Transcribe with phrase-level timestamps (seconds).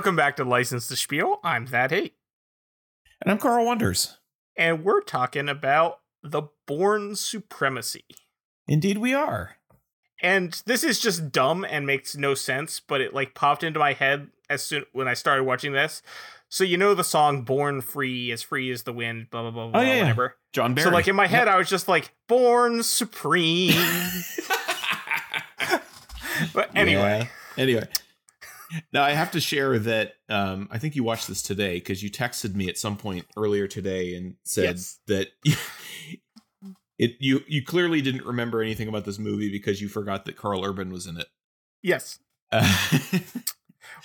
[0.00, 1.40] Welcome back to License to Spiel.
[1.44, 2.14] I'm Thad Hate.
[3.20, 4.16] And I'm Carl Wonders.
[4.56, 8.06] And we're talking about the Bourne Supremacy.
[8.66, 9.56] Indeed, we are.
[10.22, 13.92] And this is just dumb and makes no sense, but it like popped into my
[13.92, 16.00] head as soon when I started watching this.
[16.48, 19.64] So you know the song "Born Free," as free as the wind, blah blah blah,
[19.64, 20.36] oh, blah oh, yeah, whatever.
[20.54, 20.86] John Barry.
[20.86, 21.56] So like in my head, yep.
[21.56, 23.74] I was just like "Born Supreme."
[26.54, 27.62] but anyway, yeah.
[27.62, 27.86] anyway,
[28.92, 32.10] now I have to share that um, I think you watched this today because you
[32.10, 34.98] texted me at some point earlier today and said yes.
[35.06, 35.28] that
[36.98, 40.64] it you you clearly didn't remember anything about this movie because you forgot that Karl
[40.64, 41.28] Urban was in it.
[41.82, 42.18] Yes.
[42.52, 42.98] Uh,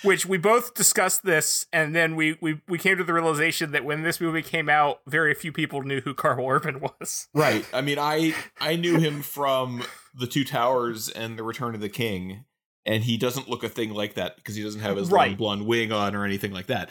[0.02, 3.84] Which we both discussed this, and then we, we we came to the realization that
[3.84, 7.28] when this movie came out, very few people knew who Karl Urban was.
[7.34, 7.66] Right.
[7.72, 11.88] I mean, I I knew him from The Two Towers and The Return of the
[11.88, 12.44] King,
[12.86, 15.30] and he doesn't look a thing like that because he doesn't have his right.
[15.30, 16.90] long blonde wing on or anything like that.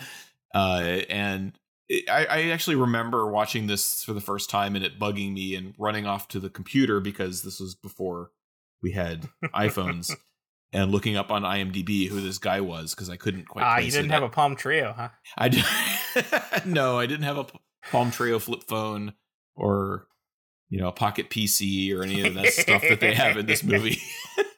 [0.53, 1.57] Uh, and
[1.87, 5.55] it, I, I actually remember watching this for the first time and it bugging me
[5.55, 8.31] and running off to the computer because this was before
[8.81, 10.13] we had iPhones
[10.73, 13.63] and looking up on IMDb who this guy was because I couldn't quite.
[13.63, 15.09] Ah, you didn't have a Palm Trio, huh?
[15.37, 15.63] I did.
[16.65, 17.45] no, I didn't have a
[17.91, 19.13] Palm Trio flip phone
[19.55, 20.07] or
[20.69, 23.63] you know a Pocket PC or any of that stuff that they have in this
[23.63, 24.01] movie.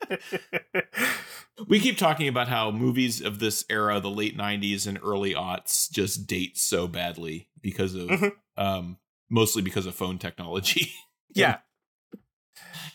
[1.68, 5.90] we keep talking about how movies of this era, the late '90s and early aughts,
[5.92, 8.28] just date so badly because of mm-hmm.
[8.64, 8.98] um,
[9.30, 10.92] mostly because of phone technology.
[11.34, 11.58] yeah.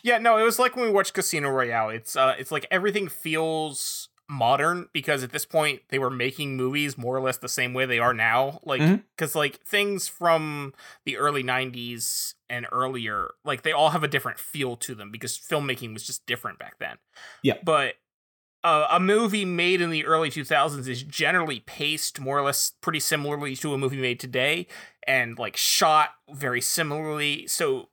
[0.03, 1.89] Yeah, no, it was like when we watched Casino Royale.
[1.89, 6.97] It's uh it's like everything feels modern because at this point they were making movies
[6.97, 8.59] more or less the same way they are now.
[8.63, 8.81] Like
[9.15, 9.39] because mm-hmm.
[9.39, 10.73] like things from
[11.05, 15.37] the early 90s and earlier like they all have a different feel to them because
[15.37, 16.97] filmmaking was just different back then.
[17.43, 17.57] Yeah.
[17.63, 17.95] But
[18.63, 22.99] uh, a movie made in the early 2000s is generally paced more or less pretty
[22.99, 24.67] similarly to a movie made today
[25.05, 27.45] and like shot very similarly.
[27.47, 27.89] So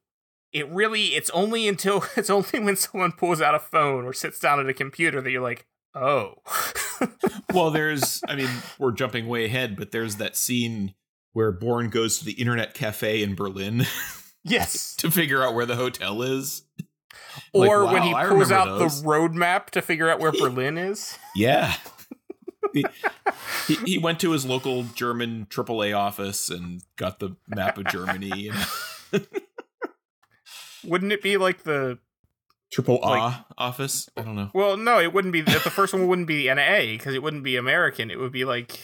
[0.52, 4.38] it really it's only until it's only when someone pulls out a phone or sits
[4.38, 6.34] down at a computer that you're like oh.
[7.52, 10.94] Well there's i mean we're jumping way ahead but there's that scene
[11.32, 13.86] where Bourne goes to the internet cafe in berlin
[14.44, 14.94] yes.
[14.96, 16.62] to figure out where the hotel is.
[17.52, 19.02] Or like, wow, when he pulls out those.
[19.02, 21.18] the road map to figure out where berlin is.
[21.34, 21.74] Yeah.
[22.72, 22.84] He,
[23.66, 28.48] he, he went to his local german aaa office and got the map of germany
[28.48, 29.26] and
[30.84, 31.98] wouldn't it be like the
[32.70, 34.08] triple A like, office?
[34.16, 34.50] I don't know.
[34.54, 35.40] Well, no, it wouldn't be.
[35.40, 38.10] The first one wouldn't be an A because it wouldn't be American.
[38.10, 38.78] It would be like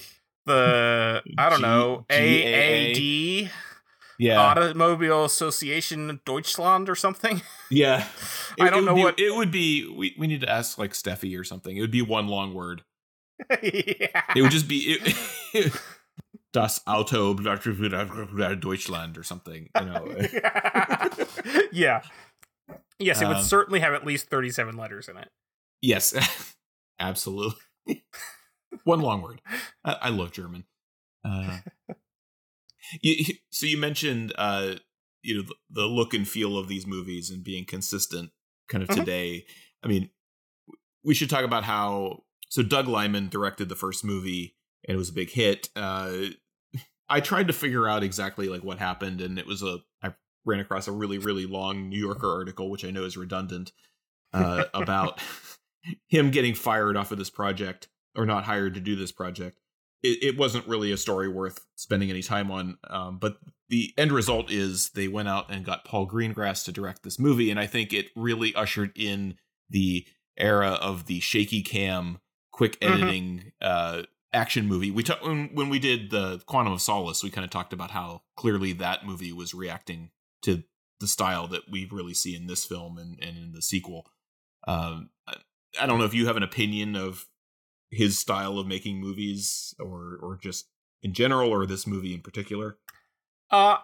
[0.47, 3.51] the I don't G- know AAD.
[4.19, 7.43] Yeah, Automobile Association Deutschland or something.
[7.71, 8.07] Yeah,
[8.59, 9.87] it, I don't know be, what it would be.
[9.87, 11.77] We we need to ask like Steffi or something.
[11.77, 12.83] It would be one long word.
[13.63, 14.23] yeah.
[14.35, 14.99] It would just be.
[15.53, 15.73] It,
[16.53, 20.07] das Auto Deutschland or something, you know.
[21.71, 22.01] yeah.
[22.99, 25.29] Yes, it would um, certainly have at least 37 letters in it.
[25.83, 26.15] Yes.
[26.99, 27.61] Absolutely.
[28.85, 29.41] One long word.
[29.85, 30.65] I, I love German.
[31.25, 31.59] Uh,
[33.03, 34.77] you, so you mentioned uh,
[35.23, 38.31] you know the, the, look and feel of these movies and being consistent
[38.69, 39.01] kind of mm-hmm.
[39.01, 39.45] today.
[39.83, 40.11] I mean,
[41.05, 44.57] we should talk about how so Doug Liman directed the first movie
[44.87, 45.69] and it was a big hit.
[45.75, 46.13] Uh,
[47.09, 50.15] I tried to figure out exactly like what happened, and it was a I
[50.47, 53.73] ran across a really really long New Yorker article, which I know is redundant,
[54.33, 55.21] uh, about
[56.09, 59.59] him getting fired off of this project or not hired to do this project.
[60.03, 63.39] It, it wasn't really a story worth spending any time on, um, but
[63.69, 67.51] the end result is they went out and got Paul Greengrass to direct this movie,
[67.51, 69.35] and I think it really ushered in
[69.69, 70.07] the
[70.37, 72.19] era of the shaky cam,
[72.53, 72.93] quick mm-hmm.
[72.93, 73.49] editing, mm-hmm.
[74.01, 74.91] uh, action movie.
[74.91, 77.91] We talked when, when we did the Quantum of Solace, we kind of talked about
[77.91, 80.11] how clearly that movie was reacting
[80.43, 80.63] to
[81.01, 84.07] the style that we really see in this film and, and in the sequel.
[84.67, 85.37] Um, I,
[85.81, 87.27] I don't know if you have an opinion of
[87.91, 90.67] his style of making movies or or just
[91.03, 92.79] in general or this movie in particular.
[93.51, 93.79] Uh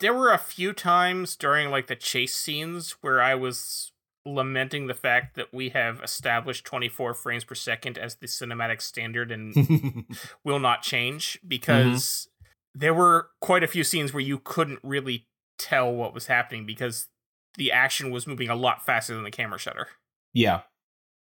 [0.00, 3.92] there were a few times during like the chase scenes where I was
[4.26, 9.30] lamenting the fact that we have established 24 frames per second as the cinematic standard
[9.30, 10.06] and
[10.44, 12.80] will not change because mm-hmm.
[12.80, 15.26] there were quite a few scenes where you couldn't really
[15.58, 17.08] tell what was happening because
[17.56, 19.88] the action was moving a lot faster than the camera shutter.
[20.32, 20.62] Yeah.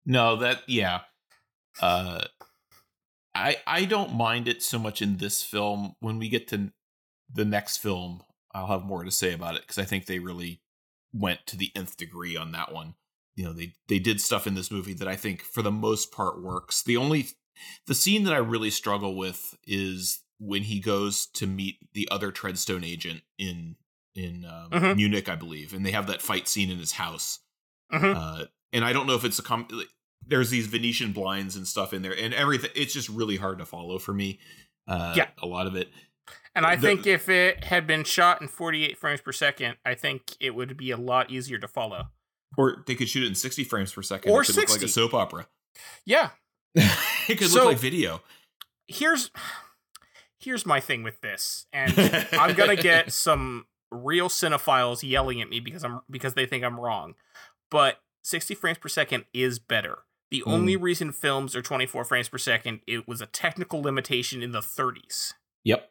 [0.04, 1.00] No, that yeah.
[1.80, 2.24] Uh
[3.34, 5.94] I I don't mind it so much in this film.
[6.00, 6.72] When we get to
[7.32, 8.22] the next film,
[8.54, 10.62] I'll have more to say about it because I think they really
[11.12, 12.94] went to the nth degree on that one.
[13.34, 16.10] You know, they they did stuff in this movie that I think for the most
[16.10, 16.82] part works.
[16.82, 17.28] The only
[17.86, 22.30] The scene that I really struggle with is when he goes to meet the other
[22.30, 23.76] Treadstone agent in
[24.16, 24.96] in um, Mhm.
[24.96, 27.40] Munich, I believe, and they have that fight scene in his house.
[27.92, 28.16] Mhm.
[28.16, 29.68] Uh, and I don't know if it's a com-
[30.26, 32.70] there's these Venetian blinds and stuff in there, and everything.
[32.74, 34.40] It's just really hard to follow for me.
[34.88, 35.30] Uh, Yeah.
[35.38, 35.92] a lot of it.
[36.54, 39.94] And I The- think if it had been shot in 48 frames per second, I
[39.94, 42.10] think it would be a lot easier to follow.
[42.56, 44.30] Or they could shoot it in 60 frames per second.
[44.32, 45.48] Or it could look like a soap opera.
[46.04, 46.30] Yeah.
[46.74, 48.22] it could So- look like video.
[48.88, 49.30] Here's
[50.40, 51.66] here's my thing with this.
[51.72, 51.92] And
[52.32, 53.66] I'm going to get some
[53.96, 57.14] real cinephiles yelling at me because I'm because they think I'm wrong.
[57.70, 59.98] But 60 frames per second is better.
[60.30, 60.52] The Mm.
[60.52, 64.60] only reason films are 24 frames per second it was a technical limitation in the
[64.62, 65.34] 30s.
[65.64, 65.90] Yep.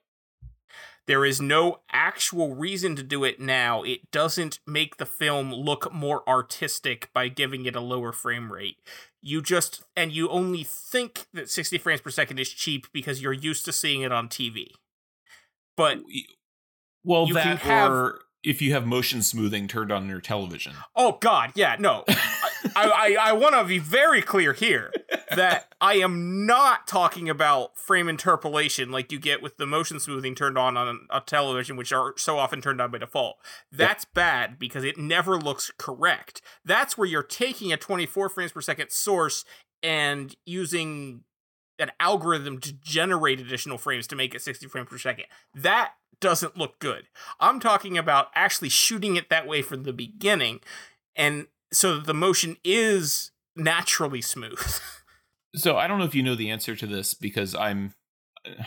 [1.08, 3.84] There is no actual reason to do it now.
[3.84, 8.78] It doesn't make the film look more artistic by giving it a lower frame rate.
[9.22, 13.34] You just, and you only think that 60 frames per second is cheap because you're
[13.34, 14.72] used to seeing it on TV.
[15.78, 16.00] But,
[17.06, 20.74] Well, You that have- or if you have motion smoothing turned on your television.
[20.96, 22.04] oh God, yeah, no.
[22.76, 24.92] I, I, I want to be very clear here
[25.36, 30.36] that I am not talking about frame interpolation like you get with the motion smoothing
[30.36, 33.38] turned on on a television, which are so often turned on by default.
[33.72, 36.42] That's bad because it never looks correct.
[36.64, 39.46] That's where you're taking a 24 frames per second source
[39.84, 41.22] and using
[41.80, 45.26] an algorithm to generate additional frames to make it 60 frames per second.
[45.54, 47.08] That doesn't look good.
[47.40, 50.62] I'm talking about actually shooting it that way from the beginning
[51.16, 54.60] and so that the motion is naturally smooth.
[55.56, 57.94] So I don't know if you know the answer to this because I'm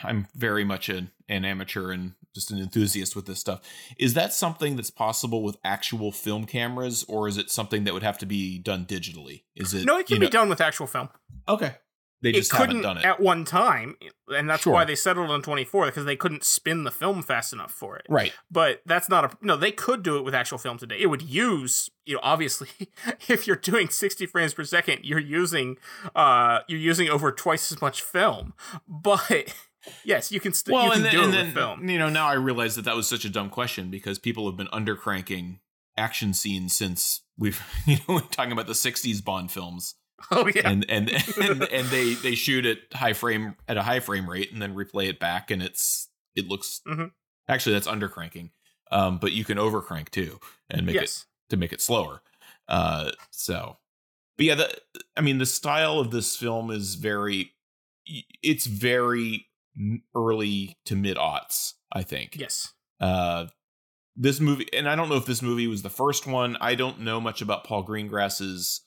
[0.02, 3.60] I'm very much an, an amateur and just an enthusiast with this stuff.
[3.98, 8.02] Is that something that's possible with actual film cameras, or is it something that would
[8.02, 9.42] have to be done digitally?
[9.54, 11.10] Is it no, it can you be done with actual film.
[11.48, 11.74] Okay,
[12.22, 13.04] they just haven't couldn't done it.
[13.04, 13.96] at one time,
[14.34, 14.72] and that's Sure.
[14.72, 18.06] why they settled on 24 because they couldn't spin the film fast enough for it.
[18.08, 18.32] right.
[18.50, 19.56] But that's not a no.
[19.56, 20.98] They could do it with actual film today.
[20.98, 22.68] It would use you know obviously
[23.28, 25.76] if you're doing 60 frames per second, you're using
[26.16, 28.54] uh you're using over twice as much film.
[28.88, 29.54] But
[30.04, 31.88] yes, you can still you Well, can and then, do and then film.
[31.88, 34.56] you know now I realize that that was such a dumb question because people have
[34.56, 35.58] been undercranking
[35.96, 39.94] action scenes since we've you know we're talking about the 60s Bond films.
[40.30, 41.10] Oh yeah, and and
[41.40, 44.74] and, and they they shoot at high frame at a high frame rate and then
[44.74, 47.12] replay it back and it's it looks Mhm.
[47.48, 48.50] actually that's undercranking
[48.90, 50.38] um but you can overcrank too
[50.70, 52.20] and make it to make it slower.
[52.68, 53.76] Uh so
[54.36, 54.76] but yeah the
[55.16, 57.52] i mean the style of this film is very
[58.42, 59.46] it's very
[60.14, 62.36] early to mid aughts i think.
[62.36, 62.72] Yes.
[63.00, 63.46] uh
[64.16, 66.56] this movie and i don't know if this movie was the first one.
[66.60, 68.80] I don't know much about paul greengrass's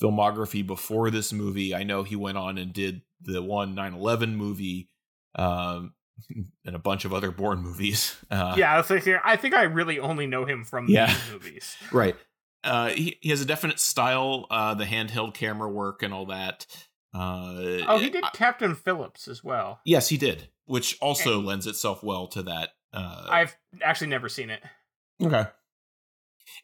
[0.00, 4.88] filmography before this movie i know he went on and did the one 9-11 movie
[5.34, 5.92] um
[6.64, 9.16] and a bunch of other Bourne movies uh yeah, I was thinking.
[9.24, 11.06] I think I really only know him from Yeah.
[11.06, 11.76] these movies.
[11.92, 12.16] right
[12.64, 16.66] uh he, he has a definite style uh the handheld camera work and all that
[17.14, 17.54] uh
[17.88, 19.80] Oh, he did I- Captain Phillips as well.
[19.86, 24.50] yes he did which also lends itself well to that uh I've actually never seen
[24.50, 24.62] it.
[25.22, 25.46] okay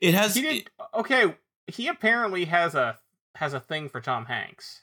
[0.01, 1.35] it has He did okay.
[1.69, 2.99] He apparently has a
[3.37, 4.83] has a thing for Tom Hanks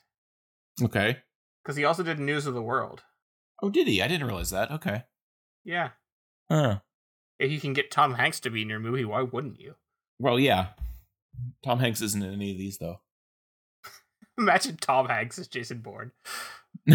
[0.83, 1.17] okay
[1.63, 3.03] because he also did News of the World.
[3.61, 4.01] Oh, did he?
[4.01, 4.69] I didn't realize that.
[4.71, 5.03] Okay.
[5.63, 5.91] Yeah,
[6.51, 6.79] Huh.
[7.39, 9.75] if you can get Tom Hanks to be in your movie, why wouldn't you?
[10.19, 10.67] Well, yeah.
[11.63, 12.99] Tom Hanks isn't in any of these, though.
[14.37, 16.11] Imagine Tom Hanks as Jason Bourne.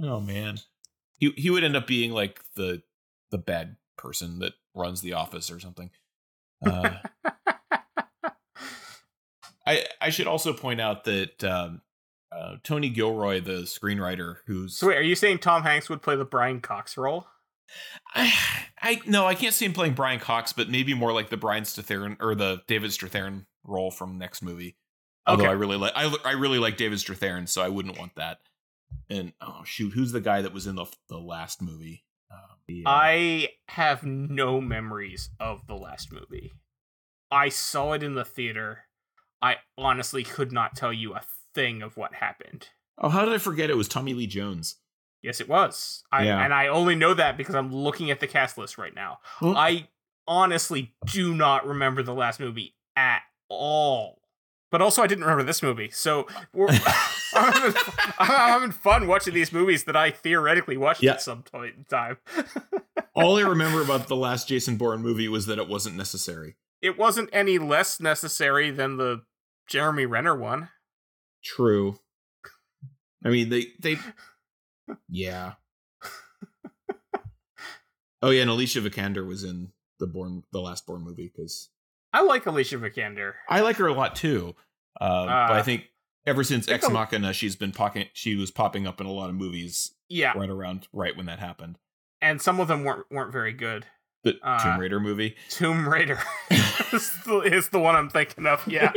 [0.00, 0.58] Oh man.
[1.18, 2.82] He he would end up being like the
[3.30, 5.90] the bad person that runs the office or something.
[6.66, 6.96] Uh,
[9.66, 11.82] I I should also point out that um,
[12.32, 16.16] uh, Tony Gilroy, the screenwriter, who's so wait, are you saying Tom Hanks would play
[16.16, 17.26] the Brian Cox role?
[18.14, 18.32] I,
[18.80, 21.64] I no, I can't see him playing Brian Cox, but maybe more like the Brian
[21.64, 24.76] Strathairn or the David Strathairn role from next movie.
[25.26, 25.50] Although Okay.
[25.50, 28.38] I really like I, I really like David Strathairn, so I wouldn't want that.
[29.10, 32.04] And oh shoot, who's the guy that was in the the last movie?
[32.30, 36.52] Uh, I have no memories of the last movie.
[37.30, 38.84] I saw it in the theater.
[39.40, 41.22] I honestly could not tell you a
[41.54, 42.68] thing of what happened.
[42.98, 44.76] oh, how did I forget it was Tommy Lee Jones?
[45.22, 46.02] Yes, it was.
[46.12, 46.42] I, Yeah.
[46.44, 49.18] And I only know that because I'm looking at the cast list right now.
[49.40, 49.88] Well- I
[50.26, 54.20] honestly do not remember the last movie at all.
[54.70, 55.88] But also, I didn't remember this movie.
[55.90, 56.68] So we're,
[57.34, 57.82] I'm, having,
[58.18, 61.12] I'm having fun watching these movies that I theoretically watched Yeah.
[61.12, 62.18] at some point in time.
[63.14, 66.56] All I remember about the last Jason Bourne movie was that it wasn't necessary.
[66.82, 69.22] it wasn't any less necessary than the
[69.68, 70.68] Jeremy Renner one.
[71.44, 71.98] True.
[73.24, 73.96] I mean, they they
[75.08, 75.54] yeah.
[78.20, 79.70] Oh yeah, and Alicia Vikander was in
[80.00, 81.70] the Bourne the last Bourne movie because
[82.12, 83.34] I like Alicia Vikander.
[83.48, 84.54] I like her a lot too.
[85.00, 85.84] Uh, uh, but I think
[86.26, 88.06] ever since Ex Machina, she's been popping.
[88.12, 91.38] She was popping up in a lot of movies Yeah, right around right when that
[91.38, 91.78] happened.
[92.20, 93.86] and some of them weren't weren't very good.
[94.24, 95.36] The Uh, Tomb Raider movie.
[95.48, 96.18] Tomb Raider
[96.50, 98.66] is, the, is the one I'm thinking of.
[98.66, 98.92] Yeah.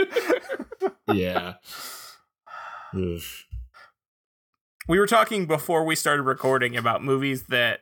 [1.13, 1.53] yeah.
[2.95, 3.21] Ugh.
[4.87, 7.81] we were talking before we started recording about movies that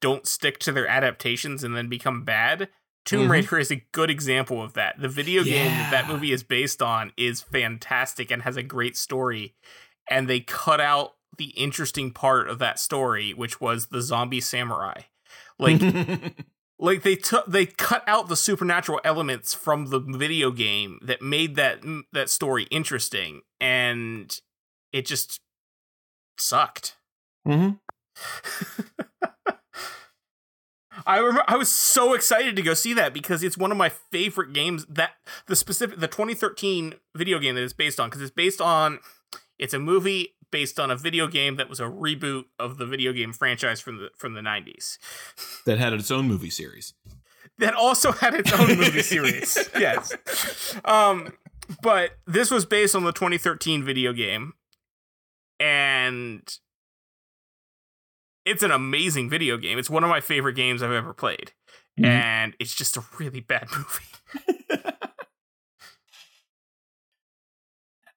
[0.00, 2.68] don't stick to their adaptations and then become bad.
[3.06, 3.30] Tomb Mhm.
[3.30, 5.00] Raider is a good example of that.
[5.00, 8.96] The video game that that movie is based on is fantastic and has a great
[8.98, 9.54] story.
[10.10, 15.02] And they cut out the interesting part of that story, which was the zombie samurai.
[15.58, 15.80] Like
[16.78, 21.54] like they took they cut out the supernatural elements from the video game that made
[21.56, 21.80] that
[22.12, 24.40] that story interesting and
[24.92, 25.40] it just
[26.38, 26.96] sucked
[27.46, 27.78] Mhm.
[31.06, 33.88] I remember I was so excited to go see that because it's one of my
[33.88, 35.12] favorite games that
[35.46, 38.98] the specific the 2013 video game that it's based on because it's based on
[39.58, 43.12] it's a movie based on a video game that was a reboot of the video
[43.12, 44.98] game franchise from the from the 90s
[45.64, 46.94] that had its own movie series.
[47.58, 49.56] that also had its own movie series.
[49.78, 50.76] Yes.
[50.84, 51.32] Um
[51.82, 54.54] but this was based on the 2013 video game
[55.58, 56.58] and
[58.46, 59.78] it's an amazing video game.
[59.78, 61.52] It's one of my favorite games I've ever played.
[62.00, 62.06] Mhm.
[62.06, 64.48] And it's just a really bad movie.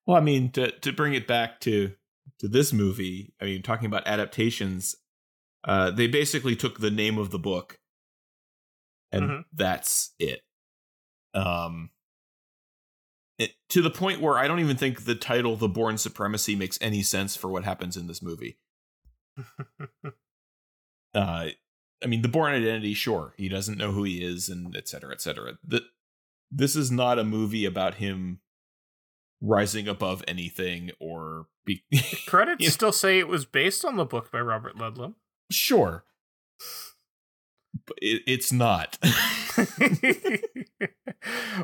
[0.06, 1.94] Well, I mean, to to bring it back to
[2.40, 4.96] to this movie, I mean, talking about adaptations,
[5.66, 7.80] uh, they basically took the name of the book,
[9.12, 9.46] and Mhm.
[9.54, 10.42] that's it.
[11.34, 11.92] Um,
[13.38, 16.78] it, to the point where I don't even think the title "The Bourne Supremacy" makes
[16.82, 18.58] any sense for what happens in this movie.
[21.14, 21.50] Uh,
[22.04, 25.12] I mean, the Bourne Identity, sure, he doesn't know who he is, and et cetera,
[25.12, 25.58] et cetera.
[25.64, 25.82] The,
[26.52, 28.40] this is not a movie about him
[29.42, 31.84] rising above anything or be
[32.28, 32.70] Credits Yeah.
[32.70, 35.14] still say it was based on the book by Robert Ludlum.
[35.50, 36.04] sure
[37.86, 38.98] but it, it's not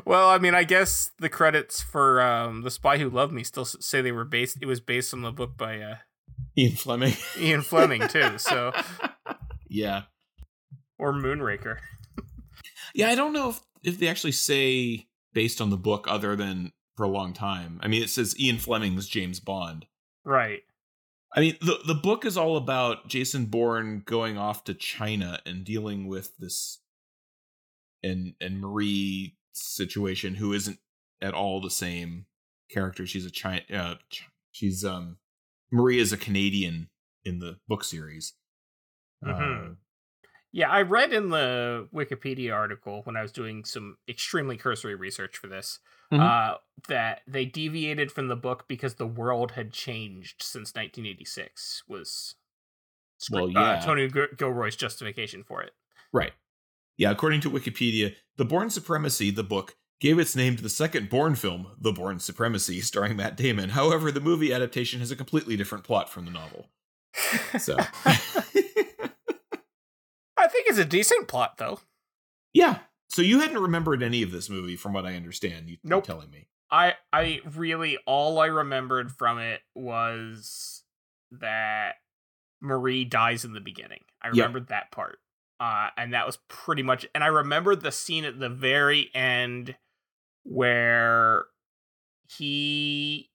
[0.04, 3.64] well, I mean, I guess the credits for um, The Spy Who Loved Me still
[3.64, 5.96] say they were based it was based on the book by uh,
[6.58, 8.72] ian fleming Ian Fleming too, so
[9.68, 10.02] yeah
[10.98, 11.78] or Moonraker.
[12.94, 16.72] yeah i don't know if if they actually say based on the book other than
[16.96, 19.86] for a long time i mean it says ian fleming's james bond
[20.24, 20.62] Right.
[21.36, 25.64] I mean, the the book is all about Jason Bourne going off to China and
[25.64, 26.80] dealing with this
[28.02, 30.78] and and Marie situation, who isn't
[31.22, 32.26] at all the same
[32.70, 33.06] character.
[33.06, 33.60] She's a China.
[33.72, 33.94] Uh,
[34.50, 35.18] she's um
[35.70, 36.88] Marie is a Canadian
[37.24, 38.34] in the book series.
[39.24, 39.72] Mhm.
[39.72, 39.74] Uh,
[40.52, 45.36] Yeah, I read in the Wikipedia article when I was doing some extremely cursory research
[45.36, 45.80] for this
[46.10, 46.20] Mhm.
[46.20, 46.58] uh,
[46.88, 51.82] that they deviated from the book because the world had changed since 1986.
[51.88, 52.36] Was
[53.30, 53.80] Well, uh, yeah.
[53.80, 55.74] Tony Gilroy's justification for it.
[56.12, 56.32] Right.
[56.96, 61.08] Yeah, according to Wikipedia, The Bourne Supremacy, the book, gave its name to the second
[61.08, 63.70] Bourne film, The Bourne Supremacy, starring Matt Damon.
[63.70, 66.66] However, the movie adaptation has a completely different plot from the novel.
[67.58, 68.14] So, I
[70.48, 71.80] think it's a decent plot, though.
[72.52, 72.80] yeah.
[73.08, 75.70] So you hadn't remembered any of this movie, from what I understand.
[75.70, 76.06] You, Nope.
[76.06, 76.48] You're telling me.
[76.70, 80.82] I I really all I remembered from it was
[81.30, 81.94] that
[82.60, 84.00] Marie dies in the beginning.
[84.20, 85.20] I remembered that part.
[85.60, 89.76] Uh and that was pretty much and I remember the scene at the very end
[90.48, 91.44] where
[92.28, 93.30] he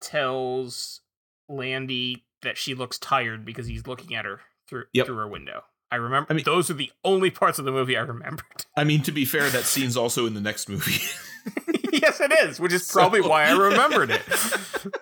[0.00, 1.00] tells
[1.48, 5.06] Landy that she looks tired because he's looking at her through Yep.
[5.06, 5.62] through her window.
[5.90, 8.66] I remember I mean- those are the only parts of the movie I remembered.
[8.76, 11.00] I mean, to be fair, that scene's also in the next movie.
[11.92, 14.22] yes, it is, which is probably So- why I remembered it.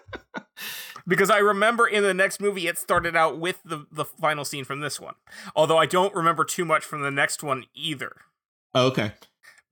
[1.06, 4.64] because I remember in the next movie it started out with the the final scene
[4.64, 5.14] from this one.
[5.56, 8.16] Although I don't remember too much from the next one either.
[8.74, 9.12] Oh, okay.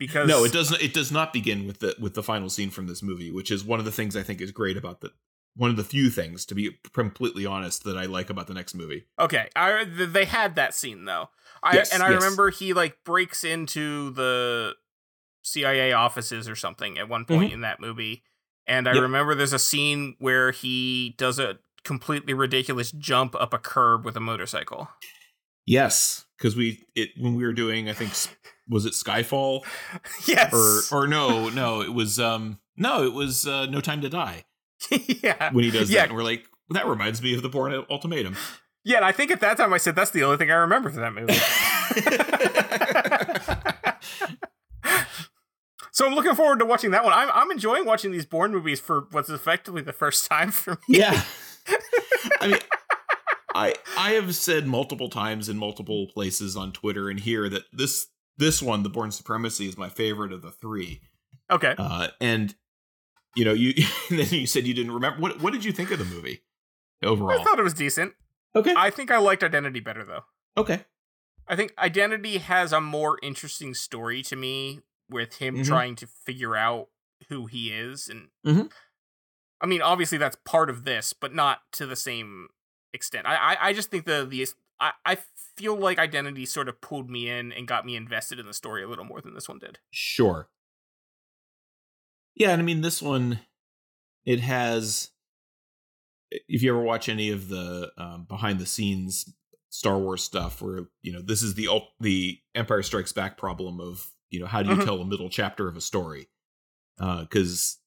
[0.06, 0.82] Because No, it doesn't.
[0.82, 3.64] It does not begin with the with the final scene from this movie, which is
[3.64, 5.12] one of the things I think is great about the
[5.54, 8.74] one of the few things, to be completely honest, that I like about the next
[8.74, 9.04] movie.
[9.20, 11.28] Okay, I they had that scene though.
[11.62, 12.20] I Yes, and I yes.
[12.20, 14.74] remember he like breaks into the
[15.44, 18.24] CIA offices or something at one point in that movie.
[18.66, 18.96] And I Mm-hmm.
[18.96, 19.02] Yep.
[19.02, 24.16] remember there's a scene where he does a completely ridiculous jump up a curb with
[24.16, 24.88] a motorcycle.
[25.66, 28.12] Yes, because we it when we were doing I think
[28.68, 29.64] was it Skyfall?
[30.26, 30.52] yes.
[30.92, 34.44] Or or no, no, it was um no, it was uh, No Time to Die.
[35.22, 35.52] yeah.
[35.52, 36.00] When he does Yeah.
[36.00, 38.36] that, and we're like, that reminds me of the Bourne Ultimatum.
[38.84, 40.90] Yeah, and I think at that time I said that's the only thing I remember
[40.90, 41.34] from that movie.
[45.92, 47.12] so I'm looking forward to watching that one.
[47.12, 50.98] I'm I'm enjoying watching these Bourne movies for what's effectively the first time for me.
[50.98, 51.22] yeah.
[52.40, 52.58] I mean,
[53.54, 58.06] I I have said multiple times in multiple places on Twitter and here that this
[58.38, 61.00] this one, the Bourne Supremacy, is my favorite of the three.
[61.50, 61.74] Okay.
[61.78, 62.54] Uh, and
[63.36, 63.74] you know, you
[64.10, 65.20] and then you said you didn't remember.
[65.20, 66.42] What what did you think of the movie
[67.02, 67.38] overall?
[67.38, 68.14] I thought it was decent.
[68.54, 70.24] Okay, I think I liked Identity better though.
[70.56, 70.84] okay,
[71.48, 75.66] I think Identity has a more interesting story to me with him Mhm.
[75.66, 76.88] trying to figure out
[77.28, 78.70] who he is and Mhm.
[79.60, 82.48] I mean obviously that's part of this, but not to the same
[82.92, 83.26] extent.
[83.26, 84.46] I I, I just think the the
[84.82, 85.18] I, I
[85.56, 88.82] feel like Identity sort of pulled me in and got me invested in the story
[88.82, 89.78] a little more than this one did.
[89.90, 90.48] sure.
[92.34, 93.40] Yeah, and I mean this one,
[94.24, 95.10] it has.
[96.30, 99.32] If you ever watch any of the um, behind the scenes
[99.68, 101.68] Star Wars stuff, where you know this is the
[102.00, 104.84] the Empire Strikes Back problem of you know how do you Mhm.
[104.84, 106.28] tell a middle chapter of a story?
[106.98, 107.78] Because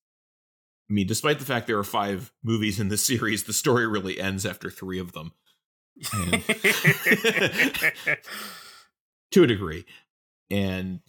[0.89, 4.19] I mean, despite the fact there are five movies in this series, the story really
[4.19, 5.33] ends after three of them.
[9.31, 9.85] To a degree.
[10.49, 11.01] And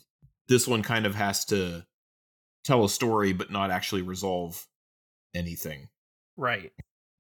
[0.49, 1.85] this one kind of has to
[2.64, 4.66] tell a story but not actually resolve
[5.35, 5.88] anything.
[6.37, 6.72] right.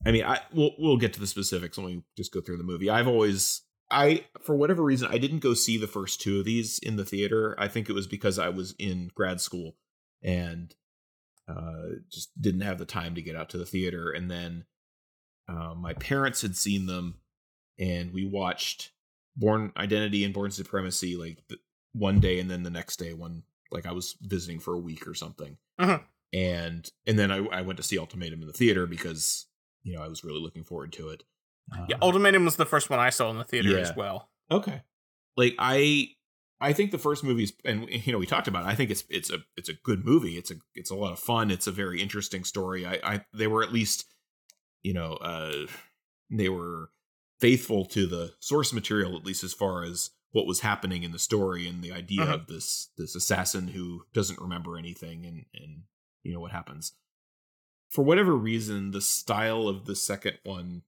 [0.04, 2.64] I mean, I we'll we'll get to the specifics when we just go through the
[2.64, 2.90] movie.
[2.90, 6.78] I've always I for whatever reason I didn't go see the first two of these
[6.80, 7.54] in the theater.
[7.58, 9.76] I think it was because I was in grad school
[10.22, 10.74] and
[11.48, 14.64] uh just didn't have the time to get out to the theater and then
[15.48, 17.20] uh, my parents had seen them
[17.78, 18.92] and we watched
[19.36, 21.38] Bourne Identity and Bourne Supremacy like
[21.92, 25.06] one day and then the next day when like I was visiting for a week
[25.06, 25.56] or something.
[25.80, 26.02] Mhm.
[26.32, 29.46] And and then I, I went to see Ultimatum in the theater because
[29.82, 31.22] you know I was really looking forward to it.
[31.88, 33.78] Yeah, Uh, Ultimatum was the first one I saw in the theater Yeah.
[33.78, 34.30] as well.
[34.50, 34.82] okay.
[35.36, 36.10] Like I
[36.60, 38.68] I think the first movie's and you know we talked about it.
[38.68, 40.36] I think it's it's a it's a good movie.
[40.38, 41.50] It's a it's a lot of fun.
[41.50, 42.86] It's a very interesting story.
[42.86, 44.06] I I they were at least
[44.82, 45.66] you know uh
[46.30, 46.90] they were
[47.40, 51.18] faithful to the source material at least as far as what was happening in the
[51.18, 52.32] story and the idea Mhm.
[52.34, 55.82] of this this assassin who doesn't remember anything and and
[56.22, 56.92] you know what happens.
[57.90, 60.82] For whatever reason the style of the second one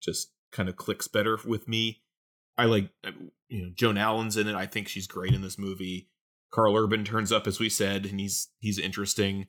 [0.00, 2.02] just kind of clicks better with me.
[2.56, 3.10] I like uh,
[3.48, 4.54] you know joan allen's in it.
[4.54, 6.08] I think she's great in this movie.
[6.52, 9.48] Karl Urban turns up as we said and he's he's interesting.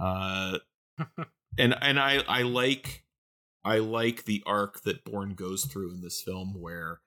[0.00, 0.58] Uh
[1.58, 3.04] and and i i like
[3.64, 7.00] i like the arc that bourne goes through in this film where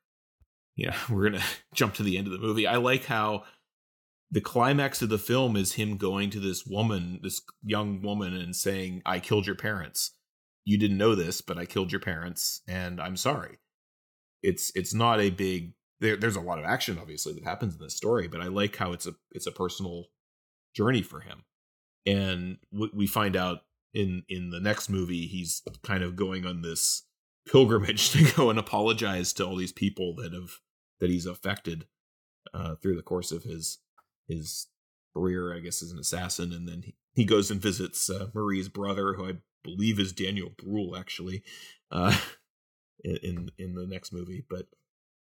[0.76, 2.68] yeah, we're gonna jump to the end of the movie.
[2.68, 3.44] I like how
[4.32, 8.56] the climax of the film is him going to this woman this young woman and
[8.56, 10.12] saying i killed your parents.
[10.64, 13.60] You didn't know this but i killed your parents and i'm sorry.
[14.44, 17.82] It's it's not a big there, there's a lot of action obviously that happens in
[17.82, 20.06] this story but i like how it's a it's a personal
[20.74, 21.44] journey for him.
[22.06, 23.60] And we find out
[23.94, 27.04] in in the next movie he's kind of going on this
[27.48, 30.60] pilgrimage to go and apologize to all these people that have
[31.00, 31.86] that he's affected
[32.54, 33.80] uh through the course of his
[34.28, 34.68] his
[35.14, 36.54] career i guess as an assassin.
[36.54, 40.50] And then he, he goes and visits uh, marie's brother who i believe is daniel
[40.58, 41.44] bruhl actually
[41.92, 42.18] uh
[43.04, 44.44] in in, the next movie.
[44.50, 44.68] But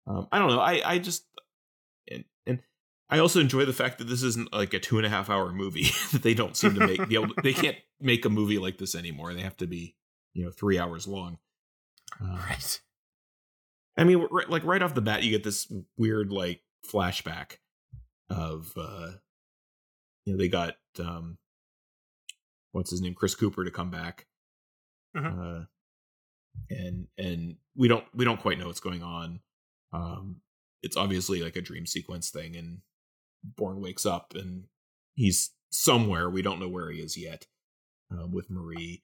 [0.07, 0.61] um i don't know.
[0.61, 1.25] I i just
[2.11, 2.25] and
[3.11, 5.53] I also enjoy the fact that this isn't like a two and a half hour
[5.53, 8.59] movie that they don't seem to make be able to, they can't make a movie
[8.59, 9.35] like this anymore.
[9.35, 9.97] They have to be,
[10.33, 11.39] you know, three hours long.
[12.23, 12.81] Uh, Right.
[13.97, 17.57] I mean, r- like right off the bat, you get this weird like flashback
[18.31, 19.11] of, uh
[20.25, 21.39] you know, they got um
[22.73, 24.27] what's his name, Chris Cooper, to come back,
[25.17, 25.65] uh,
[26.69, 29.41] and and we don't we don't quite know what's going on.
[29.93, 30.37] Um,
[30.83, 32.79] it's obviously like a dream sequence thing, and
[33.45, 34.65] Bourne wakes up and
[35.15, 36.29] he's somewhere.
[36.31, 37.47] We don't know where he is yet.
[38.13, 39.03] Uh, with Marie,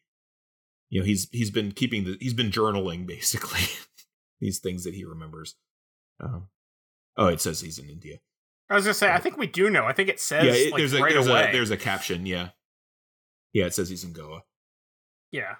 [0.90, 3.60] you know, he's he's been keeping the he's been journaling basically
[4.40, 5.54] these things that he remembers.
[6.20, 6.48] Um,
[7.16, 8.18] oh, it says he's in India.
[8.68, 9.84] I was gonna say, I think we do know.
[9.84, 11.50] I think it says yeah, it- like, there's a right there's away.
[11.50, 12.26] a there's a caption.
[12.26, 12.48] Yeah,
[13.52, 14.42] yeah, it says he's in Goa.
[15.30, 15.54] Yeah.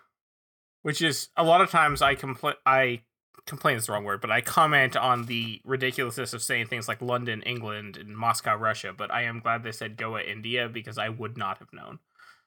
[0.82, 3.02] Which is a lot of times I complain I
[3.46, 7.00] complain is the wrong word, but I comment on the ridiculousness of saying things like
[7.00, 11.08] London, England, and Moscow, Russia, but I am glad they said Goa, India, because I
[11.08, 11.98] would not have known.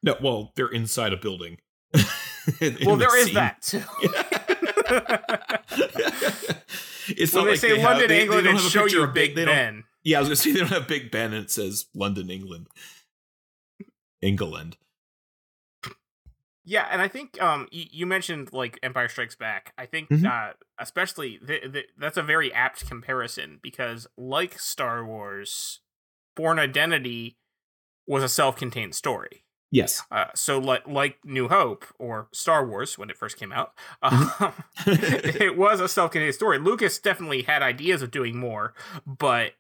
[0.03, 1.57] No, well, they're inside a building.
[2.62, 3.35] In well, the there is scene.
[3.35, 3.81] that too.
[7.09, 8.69] it's when not they like say have- London, they- they England, don't and have a
[8.69, 9.83] show you Big they Ben.
[10.03, 12.67] Yeah, I was gonna say they don't have Big Ben and it says London, England.
[14.21, 14.77] England.
[16.69, 19.73] Yeah, and I think um you, you mentioned like Empire Strikes Back.
[19.77, 20.25] I think Mhm.
[20.25, 25.79] uh especially th- th- that's a very apt comparison because like Star Wars,
[26.36, 27.38] Bourne Identity
[28.05, 29.45] was a self-contained story.
[29.71, 30.03] Yes.
[30.12, 34.43] Uh, so like like New Hope or Star Wars when it first came out, Mm-hmm.
[34.43, 34.53] um,
[35.41, 36.60] it was a self-contained story.
[36.60, 38.73] Lucas definitely had ideas of doing more,
[39.08, 39.53] but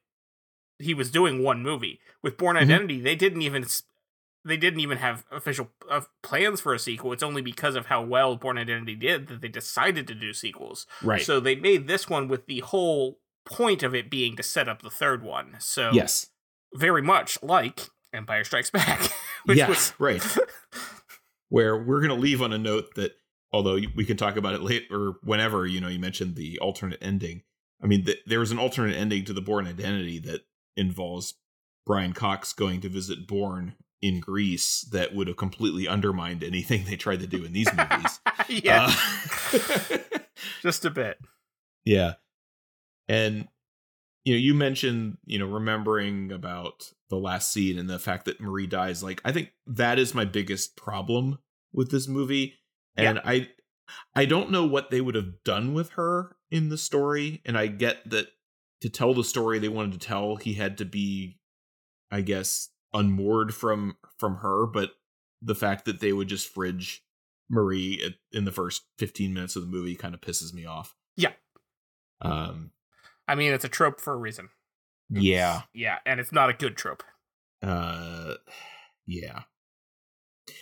[0.77, 1.99] he was doing one movie.
[2.23, 2.61] With Bourne Mhm.
[2.61, 3.65] Identity, they didn't even
[4.49, 7.13] they didn't even have official uh, plans for a sequel.
[7.13, 10.87] It's only because of how well Bourne Identity did that they decided to do sequels.
[11.01, 11.21] right.
[11.21, 14.81] So they made this one with the whole point of it being to set up
[14.81, 15.55] the third one.
[15.59, 16.27] So yes.
[16.73, 19.11] very much like Empire Strikes Back,
[19.45, 19.67] which yeah.
[19.67, 20.23] was Right.
[21.49, 23.13] Where we're gonna leave on a note that,
[23.51, 26.99] although we can talk about it later or whenever, you know, you mentioned the alternate
[27.01, 27.41] ending.
[27.81, 30.41] I mean, th- there was an alternate ending to the Bourne Identity that
[30.77, 31.35] involves
[31.87, 36.95] Brian Cox going to visit Bourne in Greece that would have completely undermined anything they
[36.95, 38.19] tried to do in these movies.
[38.63, 38.87] yeah,
[39.53, 39.97] Uh,
[40.61, 41.19] just a bit.
[41.85, 42.13] yeah.
[43.07, 43.47] And
[44.25, 48.39] you know, you mentioned, you know, remembering about the last scene and the fact that
[48.39, 49.01] Marie dies.
[49.01, 51.39] Like, I think that is my biggest problem
[51.73, 52.55] with this movie.
[52.95, 53.49] And I
[54.15, 57.41] I don't know what they would have done with her in the story.
[57.45, 58.27] And I get that
[58.81, 61.39] to tell the story they wanted to tell, he had to be,
[62.11, 64.65] I guess, unmoored from from her.
[64.65, 64.91] But
[65.41, 67.03] the fact that they would just fridge
[67.49, 70.95] Marie at- in the first 15 minutes of the movie kind of pisses me off.
[71.15, 71.33] Yeah.
[72.21, 72.71] Um
[73.27, 74.49] I mean, it's a trope for a reason.
[75.09, 75.61] yeah.
[75.73, 77.03] Yeah, and it's not a good trope.
[77.61, 78.35] Uh
[79.05, 79.41] yeah.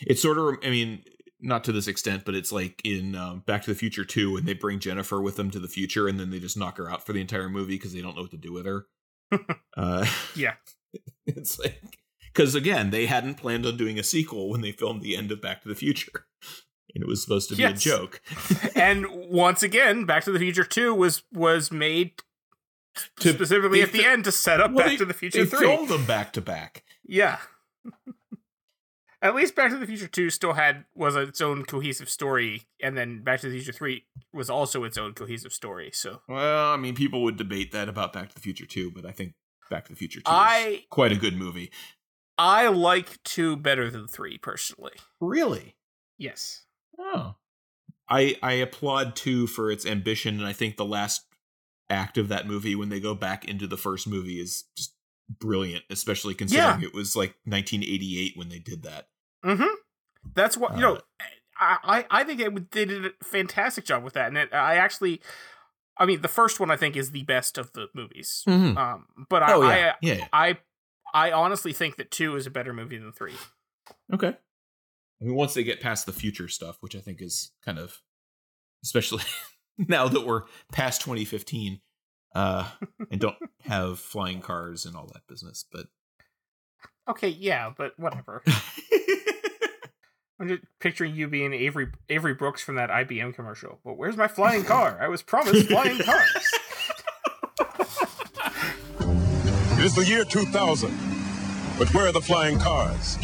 [0.01, 1.03] It's sort of I mean,
[1.39, 4.45] not to this extent, but it's like in um, Back to the Future 2 when
[4.45, 7.05] they bring Jennifer with them to the future and then they just knock her out
[7.05, 8.87] for the entire movie because they don't know what to do with her.
[9.77, 10.53] uh Yeah.
[11.25, 11.96] It's like
[12.37, 15.41] because again, they hadn't planned on doing a sequel when they filmed the end of
[15.41, 16.27] Back to the Future.
[16.93, 17.79] And it was supposed to be Yes.
[17.85, 18.21] a joke.
[18.75, 22.21] and once again, Back to the Future Two was was made
[23.21, 25.49] To- specifically at the end to set up Well, Back they- to the Future They
[25.49, 25.59] Three.
[25.67, 26.83] filmed them back to back.
[27.03, 27.39] Yeah.
[29.19, 32.95] At least Back to the Future 2 still had was its own cohesive story, and
[32.95, 35.89] then Back to the Future 3 was also its own cohesive story.
[35.91, 39.05] So Well, I mean, people would debate that about Back to the Future 2, but
[39.07, 39.33] I think
[39.71, 41.71] Back to the Future 2 is I quite a good movie.
[42.37, 44.93] I like 2 better than 3 personally.
[45.19, 45.75] Really?
[46.17, 46.63] Yes.
[46.99, 47.35] Oh.
[48.09, 51.25] I I applaud 2 for its ambition, and I think the last
[51.89, 54.93] act of that movie when they go back into the first movie is just
[55.39, 59.07] brilliant, especially considering it was like 1988 when they did that.
[59.45, 59.73] Mm-hmm.
[60.33, 60.99] That's what, you know, Uh,
[61.59, 64.75] I I I think it, they did a fantastic job with that and it, I
[64.75, 65.21] actually
[65.97, 68.43] I mean, the first one I think is the best of the movies.
[68.47, 68.77] Mm-hmm.
[68.77, 69.93] Um but I, Oh, I yeah.
[70.01, 70.27] yeah.
[70.33, 70.57] I
[71.17, 73.33] I honestly think that 2 is a better movie than 3.
[74.13, 74.27] Okay.
[74.27, 78.01] I mean, once they get past the future stuff, which I think is kind of,
[78.83, 79.23] especially
[79.79, 81.81] now that we're past 2015,
[82.35, 82.69] uh,
[83.09, 85.87] and don't have flying cars and all that business, but
[87.09, 88.43] Okay, yeah, but whatever.
[90.39, 93.79] I'm just picturing you being Avery Avery Brooks from that IBM commercial.
[93.83, 94.99] But where's my flying car?
[95.01, 96.53] I was promised flying cars.
[99.79, 101.06] It is the year 2000.
[101.77, 103.17] But where are the flying cars?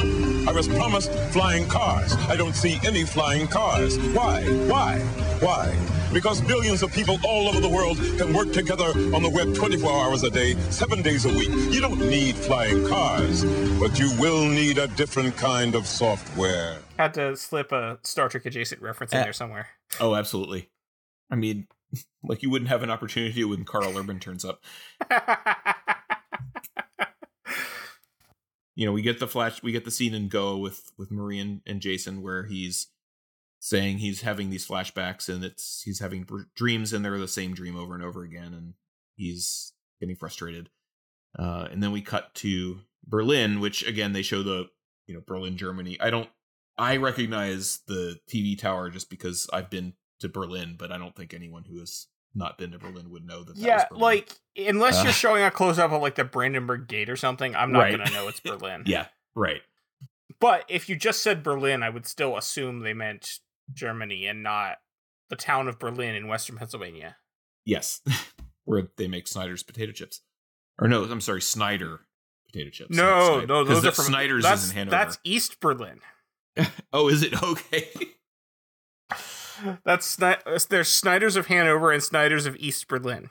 [0.47, 2.13] I was promised flying cars.
[2.29, 3.97] I don't see any flying cars.
[4.13, 4.43] Why?
[4.67, 4.99] Why?
[5.39, 5.75] Why?
[6.13, 8.85] Because billions of people all over the world can work together
[9.15, 11.49] on the web 24 hours a day, seven days a week.
[11.73, 13.43] You don't need flying cars,
[13.79, 16.77] but you will need a different kind of software.
[16.99, 19.69] Had to slip a Star Trek adjacent reference in Uh, there somewhere.
[19.99, 20.69] oh, absolutely.
[21.31, 21.67] I mean,
[22.23, 24.61] like you wouldn't have an opportunity when Karl Urban turns up.
[28.75, 31.39] You know, we get the flash, we get the scene in Goa with with Marie
[31.39, 32.87] and, and Jason where he's
[33.59, 37.53] saying he's having these flashbacks and it's he's having dr- dreams and they're the same
[37.53, 38.73] dream over and over again and
[39.15, 40.69] he's getting frustrated.
[41.37, 44.69] Uh, and then we cut to Berlin, which again they show the
[45.07, 45.97] you know Berlin, Germany.
[45.99, 46.29] I don't
[46.77, 51.33] I recognize the TV tower just because I've been to Berlin, but I don't think
[51.33, 53.55] anyone who has not been to Berlin would know that.
[53.55, 55.03] that yeah, like unless Uh.
[55.03, 57.97] you're showing a close up of like the Brandenburg Gate or something, I'm not Right.
[57.97, 58.83] gonna know it's Berlin.
[58.87, 59.61] yeah, right.
[60.39, 63.39] But if you just said Berlin, I would still assume they meant
[63.71, 64.77] Germany and not
[65.29, 67.15] the town of Berlin in Western Pennsylvania.
[67.65, 68.01] Yes,
[68.65, 70.21] where they make Snyder's potato chips,
[70.79, 72.01] or no, I'm sorry, Snyder
[72.45, 72.89] potato chips.
[72.95, 73.47] No, Snyder.
[73.47, 74.91] no, those are from Snyder's that's, is in Hanover.
[74.97, 75.99] That's East Berlin.
[76.93, 77.89] oh, is it okay?
[79.85, 83.29] That's Sni- there's Snyder's of Hanover and Snyder's of East Berlin.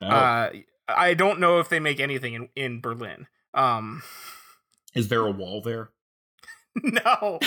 [0.00, 0.50] Oh, Uh,
[0.88, 3.26] I don't know if they make anything in, in Berlin.
[3.54, 4.02] Um,
[4.94, 5.90] Is there a wall there?
[6.82, 7.38] no,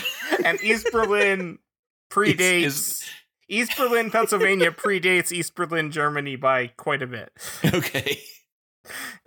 [0.44, 1.60] and East Berlin
[2.12, 3.10] predates Is-
[3.50, 7.32] East Berlin, Pennsylvania predates East Berlin, Germany by quite a bit.
[7.66, 8.20] okay.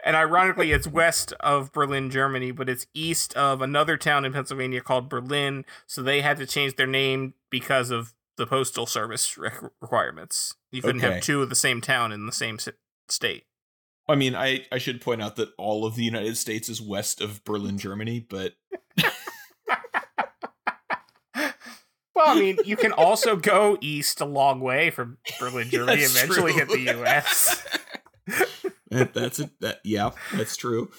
[0.05, 4.81] And ironically, it's west of Berlin, Germany, but it's east of another town in Pennsylvania
[4.81, 5.67] called Berlin.
[5.87, 9.51] So they had to change their name because of the postal service re-
[9.81, 10.55] requirements.
[10.73, 11.15] You couldn't Okay.
[11.15, 12.59] have two of the same town in the same
[13.09, 13.45] state.
[14.09, 17.21] I mean, I, I should point out that all of the United States is west
[17.21, 18.55] of Berlin, Germany, but
[22.17, 26.53] Well, I mean, you can also go east a long way from Berlin, Germany, eventually
[26.53, 26.61] true.
[26.61, 27.65] hit the U.S.
[28.91, 29.51] That's it.
[29.61, 30.91] That, yeah, that's true.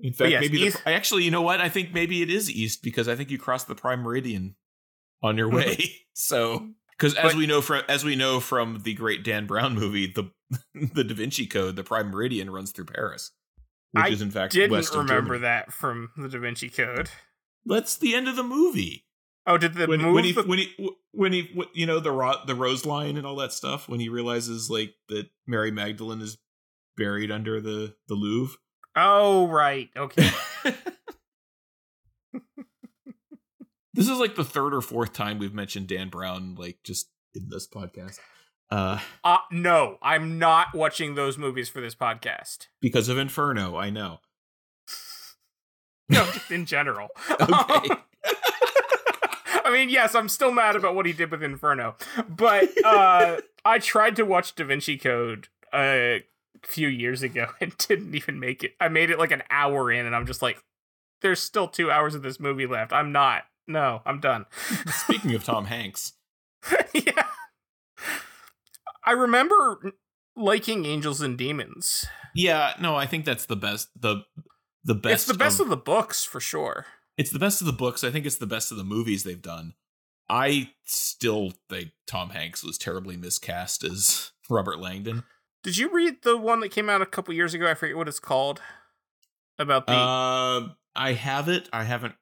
[0.00, 1.60] In fact, yes, maybe the, I actually, you know what?
[1.60, 4.56] I think maybe it is east because I think you cross the prime meridian
[5.26, 5.78] on your way.
[6.14, 6.66] so, mm-hmm.
[6.92, 10.06] because as But- we know from as we know from the great Dan Brown movie,
[10.12, 10.30] the
[10.94, 13.32] the Da Vinci Code, the prime meridian runs through Paris,
[13.92, 17.10] which I is in fact Didn't west remember that from the Da Vinci Code.
[17.64, 19.04] That's the end of the movie.
[19.48, 20.14] Oh, did the when, move?
[20.14, 23.16] when he the- when he when he wh- you know the ro- the rose line
[23.16, 26.38] and all that stuff when he realizes like that Mary Magdalene is
[26.96, 28.56] buried under the the Louvre.
[28.96, 29.88] oh, right.
[29.96, 30.30] Okay.
[33.96, 37.48] this is like the third or fourth time we've mentioned Dan Brown like just in
[37.48, 38.18] this podcast.
[38.70, 42.66] Uh Uh, no, I'm not watching those movies for this podcast.
[42.80, 44.20] because of Inferno, I know.
[46.08, 47.08] No, just in general.
[47.40, 47.94] Okay.
[49.64, 51.96] I mean, yes, I'm still mad about what he did with Inferno,
[52.28, 56.22] but uh, I tried to watch Da Vinci Code a
[56.62, 58.74] few years ago and didn't even make it.
[58.80, 60.62] I made it like an hour in, and I'm just like,
[61.20, 62.92] there's still two hours of this movie left.
[62.92, 63.42] I'm not.
[63.68, 64.46] No, I'm done.
[64.88, 66.12] Speaking of Tom Hanks,
[66.94, 67.26] yeah.
[69.04, 69.92] I remember
[70.36, 72.06] liking Angels and Demons.
[72.34, 74.24] yeah, no, I think that's the best the
[74.84, 76.86] the best it's the best of, the books for sure.
[77.16, 78.04] it's the best of the books.
[78.04, 79.74] I think it's the best of the movies they've done.
[80.28, 85.24] I still think Tom Hanks was terribly miscast as Robert Langdon.
[85.62, 87.68] Did you read the one that came out a couple years ago?
[87.68, 88.60] I forget what it's called.
[89.58, 91.68] About the Uh, I have it.
[91.72, 92.14] I haven't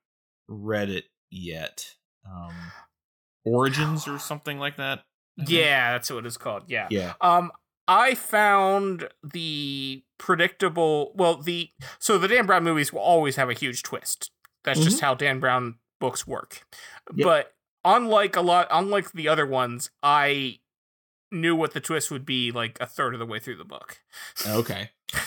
[0.49, 1.05] read it
[1.35, 1.95] yet.
[2.27, 2.55] Um,
[3.45, 5.01] Origins or something like that.
[5.39, 5.51] I think.
[5.51, 6.65] Yeah, that's what it's called.
[6.69, 6.87] Yeah.
[6.91, 7.15] Yeah.
[7.21, 7.51] Um
[7.87, 11.69] I found the predictable well the
[11.99, 14.31] so the Dan Brown movies will always have a huge twist.
[14.65, 16.67] That's just how Dan Brown books work.
[17.15, 17.25] Yep.
[17.25, 20.61] But unlike a lot unlike the other ones, I
[21.31, 23.99] knew what the twist would be like a third of the way through the book.
[24.47, 24.91] Okay.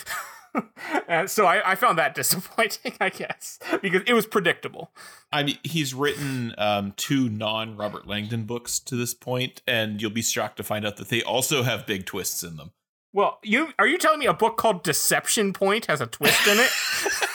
[1.08, 4.91] and so I, I found that disappointing, I guess, because it was predictable.
[5.32, 10.12] I mean, he's written um, two non Robert Langdon books to this point, and you'll
[10.12, 12.72] be shocked to find out that they also have big twists in them.
[13.13, 16.60] Well, you are you telling me a book called Deception Point has a twist in
[16.60, 16.70] it?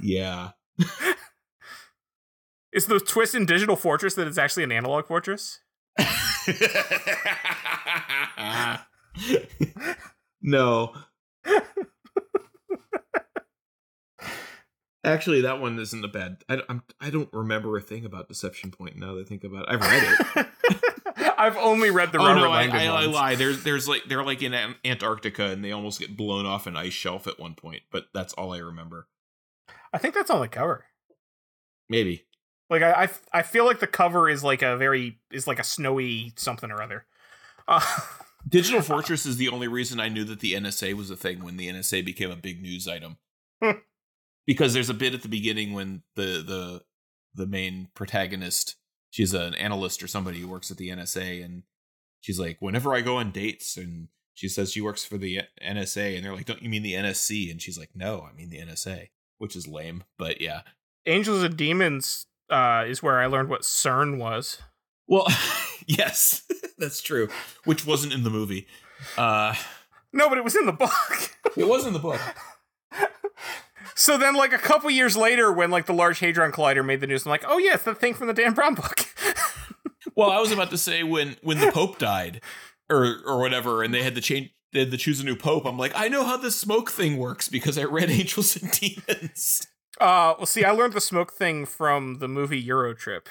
[0.00, 0.50] Yeah.
[2.72, 5.60] Is the twist in Digital Fortress that it's actually an analog fortress?
[10.42, 10.94] no.
[15.04, 16.38] Actually, that one isn't a bad.
[16.48, 19.62] I, I'm, I don't remember a thing about Deception Point now that I think about
[19.62, 19.68] it.
[19.70, 20.46] I've read it.
[21.38, 23.36] I've only read the oh no, I, I, I lie.
[23.36, 26.92] There's there's like they're like in Antarctica and they almost get blown off an ice
[26.92, 29.06] shelf at one point, but that's all I remember.
[29.92, 30.84] I think that's on the cover.
[31.88, 32.26] Maybe.
[32.70, 35.64] Like I, I, I feel like the cover is like a very is like a
[35.64, 37.06] snowy something or other.
[37.66, 37.80] Uh,
[38.48, 41.56] Digital Fortress is the only reason I knew that the NSA was a thing when
[41.56, 43.16] the NSA became a big news item.
[43.62, 43.72] Hmm.
[44.46, 46.82] because there's a bit at the beginning when the the
[47.34, 48.76] the main protagonist,
[49.10, 51.64] she's an analyst or somebody who works at the NSA, and
[52.20, 56.16] she's like, whenever I go on dates, and she says she works for the NSA,
[56.16, 57.50] and they're like, don't you mean the NSC?
[57.50, 60.62] And she's like, no, I mean the NSA, which is lame, but yeah.
[61.06, 64.58] Angels and Demons uh, is where I learned what CERN was.
[65.06, 65.26] Well,
[65.86, 66.42] yes,
[66.78, 67.28] that's true.
[67.64, 68.66] Which wasn't in the movie.
[69.16, 69.54] Uh,
[70.12, 70.90] No, but it was in the book.
[71.56, 72.20] it was in the book.
[73.94, 77.06] so then, like a couple years later, when like the Large Hadron Collider made the
[77.06, 79.06] news, I'm like, oh yeah, it's the thing from the Dan Brown book.
[80.14, 82.40] Well, I was about to say when when the Pope died,
[82.90, 85.64] or or whatever, and they had to change, they had to choose a new Pope.
[85.64, 89.66] I'm like, I know how the smoke thing works because I read Angels and Demons.
[90.00, 93.28] Uh, well, see, I learned the smoke thing from the movie Euro Trip.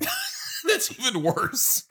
[0.66, 1.84] That's even worse.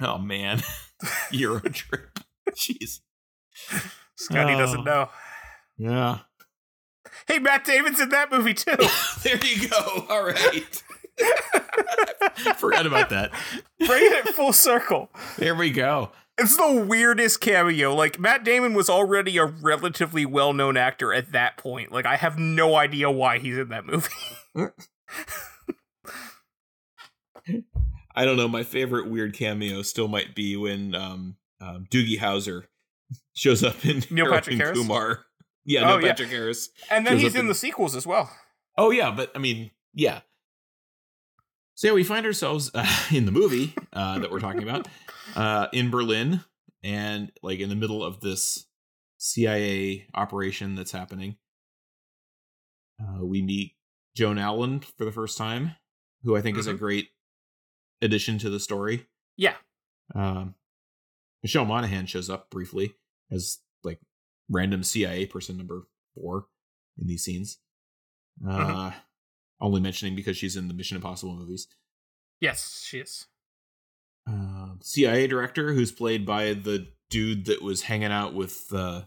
[0.00, 0.62] oh man,
[1.30, 2.18] Euro trip.
[2.50, 3.00] Jeez.
[4.16, 4.58] Scotty Oh.
[4.58, 5.08] doesn't know.
[5.76, 6.18] Yeah.
[7.26, 8.76] Hey, Matt Damon's in that movie too.
[9.22, 10.06] there you go.
[10.08, 10.82] All right.
[12.56, 13.30] Forgot about that.
[13.78, 15.10] Bring it full circle.
[15.36, 16.10] There we go.
[16.38, 17.94] It's the weirdest cameo.
[17.94, 21.90] Like Matt Damon was already a relatively well-known actor at that point.
[21.92, 24.08] Like I have no idea why he's in that movie.
[28.14, 28.48] I don't know.
[28.48, 32.64] My favorite weird cameo still might be when um, um, Doogie Howser
[33.34, 34.78] shows up in Neil Patrick Harris?
[34.78, 35.24] Kumar.
[35.64, 36.08] Yeah, Oh, Neil yeah.
[36.12, 36.70] Patrick Harris.
[36.90, 38.30] And then he's in in- the sequels as well.
[38.76, 40.20] Oh yeah, but I mean, yeah.
[41.74, 44.86] So yeah, we find ourselves uh, in the movie uh, that we're talking about
[45.36, 46.42] uh, in Berlin,
[46.82, 48.66] and like in the middle of this
[49.18, 51.36] CIA operation that's happening.
[53.00, 53.74] Uh, we meet
[54.16, 55.72] Joan Allen for the first time,
[56.22, 56.78] who I think is a Mhm.
[56.78, 57.08] great
[58.02, 59.06] addition to the story.
[59.36, 59.56] Yeah.
[60.14, 60.54] Um,
[61.42, 62.94] Michelle Monaghan shows up briefly
[63.30, 64.00] as like
[64.48, 66.48] random CIA person number four
[66.98, 67.58] in these scenes.
[68.48, 68.92] Uh,
[69.60, 71.66] Only mentioning because she's in the Mission Impossible movies.
[72.40, 73.26] Yes, she is.
[74.28, 79.02] Uh, CIA director who's played by the dude that was hanging out with uh,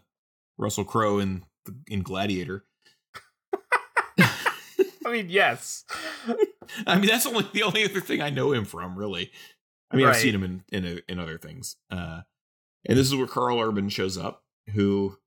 [0.58, 1.44] Russell Crowe in
[1.88, 2.66] in Gladiator.
[4.20, 5.84] I mean, yes.
[6.88, 9.32] I mean, that's only the only other thing I know him from, really.
[9.92, 11.76] I mean, I've seen him in in, in other things.
[11.90, 12.22] Uh,
[12.86, 15.18] and this is where Karl Urban shows up, who,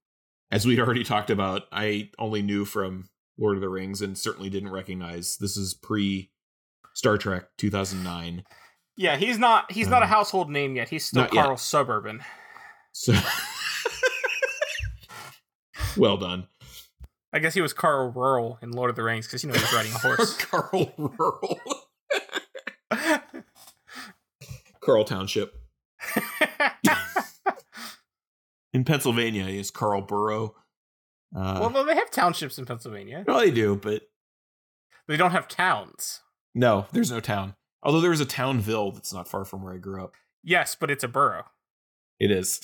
[0.51, 4.49] as we'd already talked about, I only knew from Lord of the Rings, and certainly
[4.49, 5.37] didn't recognize.
[5.37, 6.31] This is pre
[6.93, 8.43] Star Trek 2009.
[8.97, 10.89] Yeah, he's not he's not a Uh, household name yet.
[10.89, 11.45] He's still not yet.
[11.45, 12.21] Karl Suburban.
[12.93, 13.13] So,
[15.97, 16.47] well done,
[17.33, 19.61] I guess he was Karl Rural in Lord of the Rings because you know he
[19.61, 20.37] was riding a horse.
[20.37, 21.59] Karl Rural,
[24.81, 25.53] Carl Township
[28.73, 29.43] in Pennsylvania.
[29.45, 30.55] He is Carl Burrow.
[31.35, 33.25] Uh, well, they have townships in Pennsylvania.
[33.27, 34.03] Well, they do, but
[35.07, 36.21] They don't have towns.
[36.53, 37.55] no, there's no town.
[37.85, 40.13] Although there is a townville that's not far from where I grew up.
[40.43, 41.45] Yes, but it's a borough.
[42.19, 42.59] It is.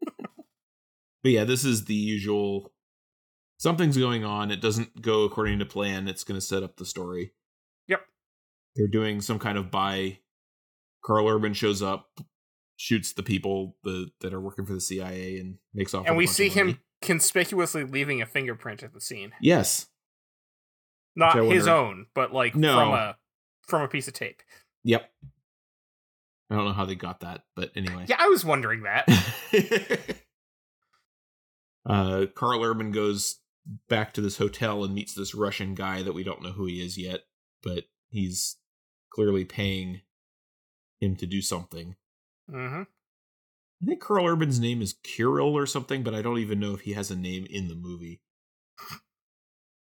[0.16, 2.72] but yeah, this is the usual.
[3.58, 4.50] Something's going on.
[4.50, 6.08] It doesn't go according to plan.
[6.08, 7.32] It's going to set up the story.
[7.88, 8.00] Yep.
[8.74, 10.20] They're doing some kind of buy.
[11.04, 12.08] Karl Urban shows up,
[12.76, 16.06] shoots the people the, that are working for the CIA, and makes off.
[16.06, 19.32] and we see him conspicuously leaving a fingerprint at the scene.
[19.40, 19.86] Yes.
[21.14, 22.74] Not his own, but like No.
[22.74, 23.16] from a
[23.68, 24.42] from a piece of tape.
[24.84, 25.08] Yep.
[26.50, 28.06] I don't know how they got that, but anyway.
[28.08, 29.06] Yeah, I was wondering that.
[31.86, 33.40] uh, Karl Urban goes
[33.88, 36.82] back to this hotel and meets this Russian guy that we don't know who he
[36.82, 37.20] is yet,
[37.62, 38.56] but he's
[39.10, 40.00] clearly paying
[41.00, 41.96] him to do something.
[42.50, 42.82] hmm
[43.80, 46.80] I think Karl Urban's name is Kirill or something, but I don't even know if
[46.80, 48.22] he has a name in the movie.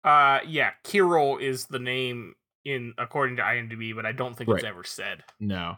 [0.05, 4.65] Uh, yeah, Kirill is the name in according to IMDb, but I don't think it's
[4.65, 5.25] ever said.
[5.41, 5.77] No.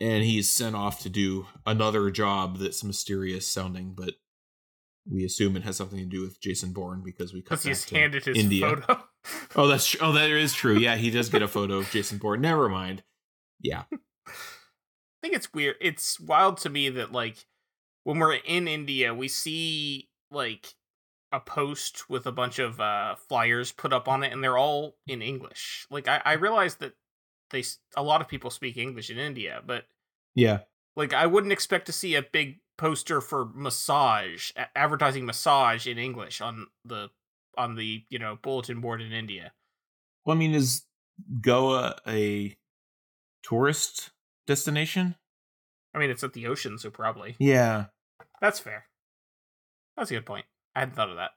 [0.00, 4.14] And he's sent off to do another job that's mysterious sounding, but
[5.08, 8.24] we assume it has something to do with Jason Bourne because we cut he's handed
[8.24, 8.68] his India.
[8.68, 9.02] photo.
[9.54, 10.76] Oh, that's tr- oh, that is true.
[10.76, 12.40] Yeah, he does get a photo of Jason Bourne.
[12.40, 13.04] Never mind.
[13.60, 13.84] Yeah,
[14.26, 14.32] I
[15.22, 15.76] think it's weird.
[15.80, 17.36] It's wild to me that like
[18.02, 20.74] when we're in India, we see like
[21.32, 24.96] a post with a bunch of uh flyers put up on it, and they're all
[25.06, 25.86] in English.
[25.90, 26.94] Like I, I realize that
[27.50, 27.64] they
[27.96, 29.84] a lot of people speak English in India, but
[30.34, 30.60] yeah,
[30.96, 36.40] like I wouldn't expect to see a big poster for massage advertising massage in English
[36.40, 37.10] on the
[37.56, 39.52] on the you know bulletin board in India.
[40.24, 40.84] Well, I mean, is
[41.40, 42.56] Goa a
[43.42, 44.10] tourist
[44.46, 45.16] destination?
[45.94, 47.86] I mean, it's at the ocean, so probably Yeah.
[48.40, 48.86] that's fair.
[49.96, 50.46] That's a good point.
[50.74, 51.30] I hadn't thought of that.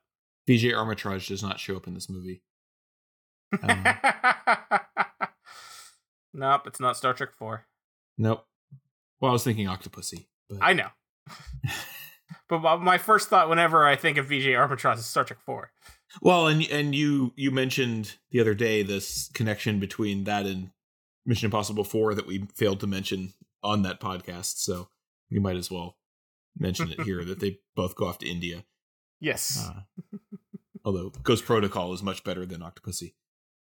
[0.48, 2.42] Vijay Amritraj does not show up in this movie.
[3.64, 3.84] Um,
[6.34, 7.66] nope, it's not Star Trek 4.
[8.18, 8.46] nope.
[9.22, 10.26] Well, I was thinking Octopussy.
[10.50, 10.90] But I know.
[12.50, 15.72] but my- first thought whenever I think of Vijay Amritraj is Star Trek 4.
[16.22, 20.72] well, and and you you mentioned the other day this connection between that and
[21.26, 23.34] Mission Impossible Four that we failed to mention
[23.64, 24.58] on that podcast.
[24.58, 24.90] So
[25.32, 25.98] we might as well
[26.58, 28.64] mention it here that they both go off to India.
[29.26, 29.68] Yes.
[29.68, 29.82] Uh,
[30.86, 33.14] although Ghost Protocol is much better than Octopussy.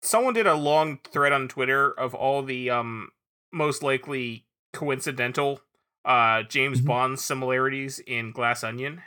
[0.03, 3.09] Someone did a long thread on Twitter of all the um
[3.51, 5.61] most likely coincidental
[6.05, 6.85] uh James Mhm.
[6.85, 9.01] Bond similarities in Glass Onion.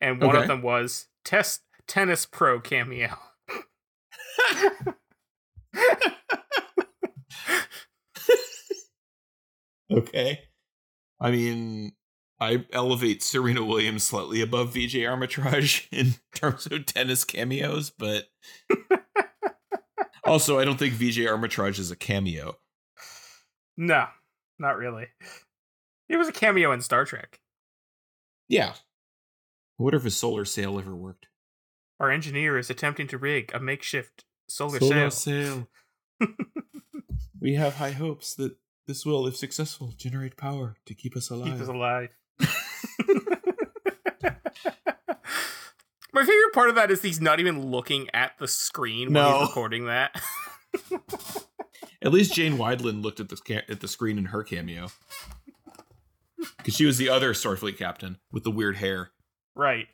[0.00, 3.18] And one of them was test tennis pro cameo.
[9.90, 10.40] Okay.
[11.20, 11.92] I mean,
[12.42, 18.24] I elevate Serena Williams slightly above Vijay Amritraj in terms of tennis cameos, but
[20.24, 22.56] also I don't think Vijay Amritraj is a cameo.
[23.76, 24.06] No,
[24.58, 25.06] not really.
[26.08, 27.38] It was a cameo in Star Trek.
[28.48, 28.72] Yeah.
[29.78, 31.28] I wonder if a solar sail ever worked.
[32.00, 35.68] Our engineer is attempting to rig a makeshift solar, Solar sail.
[36.20, 36.28] sail.
[37.40, 38.56] we have high hopes that
[38.88, 41.52] this will, if successful, generate power to keep us alive.
[41.52, 42.10] Keep us alive.
[46.14, 49.48] My favorite part of that is he's not even looking at the screen when he's
[49.48, 50.20] recording that.
[52.02, 54.88] At least Jane Wideland looked at the ca- at the screen in her cameo.
[56.58, 59.12] Because she was the other Starfleet captain with the weird hair.
[59.54, 59.86] right.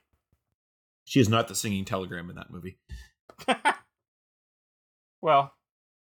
[1.04, 2.78] She is not the singing telegram in that movie.
[5.22, 5.54] well,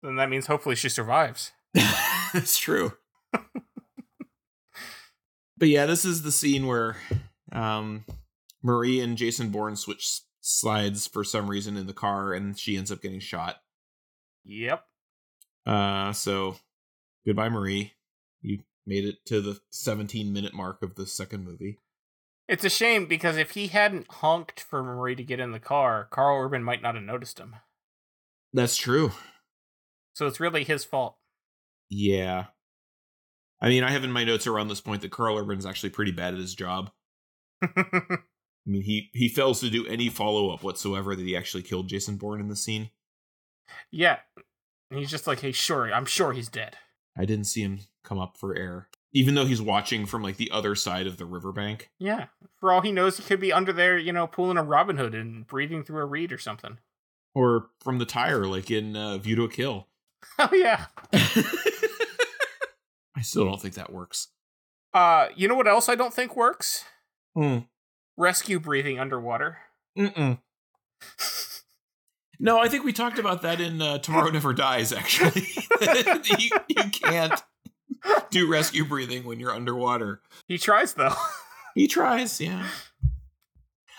[0.03, 1.51] then that means hopefully she survives.
[1.74, 2.93] That's true.
[5.58, 6.97] But yeah, this is the scene where
[7.51, 8.06] um,
[8.62, 12.91] Marie and Jason Bourne switch slides for some reason in the car, and she ends
[12.91, 13.62] up getting shot.
[14.45, 14.84] Yep.
[15.66, 16.58] Uh, so
[17.26, 17.93] goodbye, Marie.
[18.41, 21.80] You made it to the 17 minute mark of the second movie.
[22.47, 26.08] It's a shame because if he hadn't honked for Marie to get in the car,
[26.12, 27.56] Karl Urban might not have noticed him.
[28.51, 29.14] That's true.
[30.14, 31.16] So it's really his fault.
[31.89, 32.47] Yeah.
[33.64, 36.11] I mean, I have in my notes around this point that Karl Urban's actually pretty
[36.11, 36.91] bad at his job.
[37.64, 38.20] I
[38.66, 42.18] mean, he he fails to do any follow up whatsoever that he actually killed Jason
[42.18, 42.89] Bourne in the scene.
[43.91, 44.18] yeah.
[44.91, 46.76] And he's just like, hey, sure, I'm sure he's dead.
[47.18, 50.51] I didn't see him come up for air, even though he's watching from like the
[50.51, 51.89] other side of the riverbank.
[51.97, 52.28] Yeah.
[52.59, 55.16] For all he knows, he could be under there, you know, pulling a Robin Hood
[55.16, 56.78] and breathing through a reed or something.
[57.34, 59.88] Or from the tire, like in uh, View to a Kill.
[60.39, 60.86] Oh, yeah.
[63.16, 64.30] I still don't think that works.
[64.93, 66.84] Uh, you know what else I don't think works?
[67.36, 67.59] Hmm.
[68.18, 69.57] Rescue breathing underwater.
[69.97, 70.39] Mm-mm.
[72.39, 75.47] No, I think we talked about that in uh, Tomorrow Never Dies, actually.
[76.39, 77.41] you, you can't
[78.32, 80.22] do rescue breathing when you're underwater.
[80.47, 81.14] He tries, though.
[81.76, 82.68] He tries, yeah.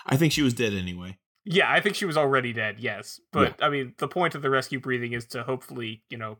[0.06, 1.18] I think she was dead anyway.
[1.44, 3.20] yeah, I think she was already dead, yes.
[3.32, 6.38] But, I mean, the point of the rescue breathing is to hopefully, you know,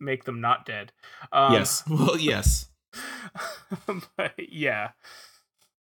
[0.00, 0.92] make them not dead.
[1.32, 1.82] Um, yes.
[1.88, 2.66] Well, yes.
[4.16, 4.90] but, yeah.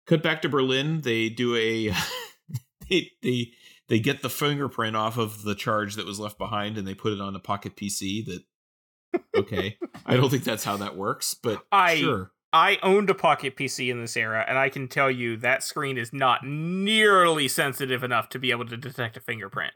[0.07, 1.01] Cut back to Berlin.
[1.03, 1.95] They do a.
[2.91, 3.53] they, they
[3.89, 7.13] they get the fingerprint off of the charge that was left behind, and they put
[7.13, 8.25] it on a pocket PC.
[8.27, 9.77] That okay.
[10.07, 12.33] I don't think that's how that works, but I- sure.
[12.53, 15.97] I owned a Pocket PC in this era, and I can tell you that screen
[15.97, 19.73] is not nearly sensitive enough to be able to detect a fingerprint.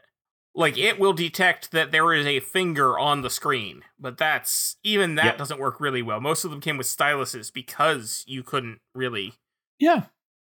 [0.57, 5.15] Like, it will detect that there is a finger on the screen, but that's even
[5.15, 5.37] that Yep.
[5.37, 6.21] doesn't work really well.
[6.21, 9.33] Most of them came with styluses because you couldn't really.
[9.79, 10.05] Yeah.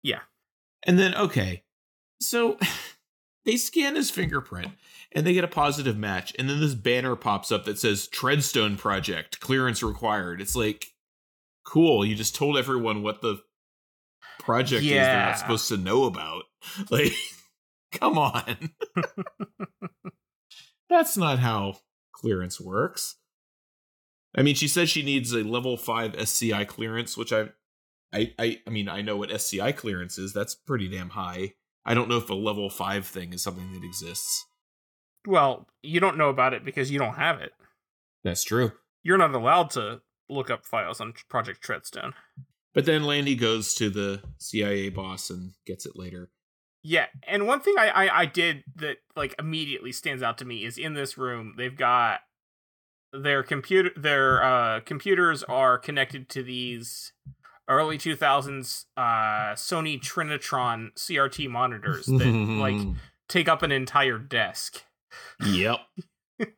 [0.02, 0.20] Yeah.
[0.86, 1.64] And then okay.
[2.20, 2.58] So
[3.44, 4.72] they scan his fingerprint
[5.12, 6.32] and they get a positive match.
[6.38, 10.40] And then this banner pops up that says Treadstone Project, clearance required.
[10.40, 10.86] It's like,
[11.66, 12.04] cool.
[12.04, 13.40] You just told everyone what the
[14.38, 16.44] project is they're not supposed to know about.
[16.90, 17.12] Like,
[17.98, 18.70] come on.
[20.90, 21.78] That's not how
[22.12, 23.16] clearance works.
[24.34, 27.50] I mean, she says she needs a level five SCI clearance, which I
[28.12, 30.32] I, I I mean I know what SCI clearance is.
[30.32, 31.54] That's pretty damn high.
[31.84, 34.44] I don't know if a level five thing is something that exists.
[35.26, 37.52] Well, you don't know about it because you don't have it.
[38.24, 38.72] That's true.
[39.02, 42.12] You're not allowed to look up files on Project Treadstone.
[42.74, 46.30] But then Landy goes to the CIA boss and gets it later.
[46.88, 50.64] Yeah, and one thing I, I I did that like immediately stands out to me
[50.64, 52.20] is in this room they've got
[53.12, 57.12] their computer their uh computers are connected to these
[57.68, 62.80] early 2000s uh Sony Trinitron CRT monitors that like
[63.28, 64.82] take up an entire desk.
[65.44, 65.80] yep.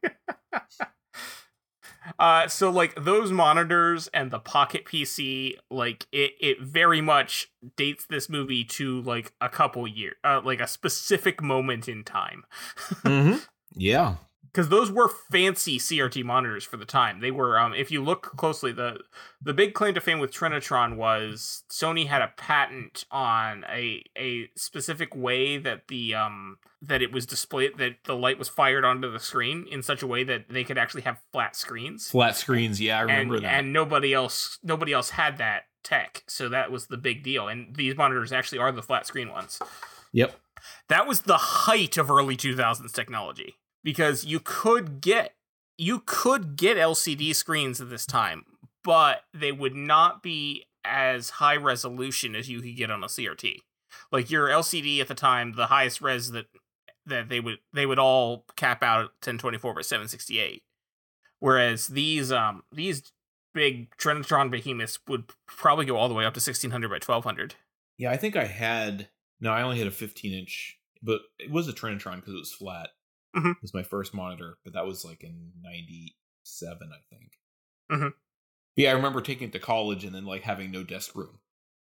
[2.19, 8.07] Uh so like those monitors and the pocket PC like it it very much dates
[8.07, 12.45] this movie to like a couple years uh like a specific moment in time.
[13.05, 13.39] mm-hmm.
[13.75, 14.17] Yeah.
[14.53, 17.21] Because those were fancy CRT monitors for the time.
[17.21, 19.01] They were, um, if you look closely, the
[19.41, 24.51] the big claim to fame with Trinitron was Sony had a patent on a a
[24.57, 29.11] specific way that the um that it was displayed that the light was fired onto
[29.11, 32.09] the screen in such a way that they could actually have flat screens.
[32.09, 32.81] Flat screens.
[32.81, 33.55] Yeah, I remember and, that.
[33.55, 37.47] and nobody else nobody else had that tech, so that was the big deal.
[37.47, 39.61] And these monitors actually are the flat screen ones.
[40.13, 40.35] yep.
[40.89, 45.35] That was the height of early 2000s technology because you could get
[45.79, 48.45] you could get LCD screens at this time,
[48.85, 53.57] but they would not be as high resolution as you could get on a CRT.
[54.13, 56.47] Like your LCD at the time, the highest res that
[57.07, 60.63] that they would they would all cap out at 1024 by 768.
[61.39, 63.13] Whereas these um these
[63.55, 67.55] big Trinitron behemoths would probably go all the way up to 1600 by 1200.
[67.99, 69.09] Yeah, I think I had
[69.41, 72.53] no, I only had a 15 inch, but it was a Trinitron because it was
[72.53, 72.91] flat.
[73.37, 73.53] Mhm.
[73.53, 77.33] It was my first monitor, but that was like in '97, I think.
[77.91, 78.13] Mhm.
[78.77, 81.39] Yeah, I remember taking it to college and then like having no desk room.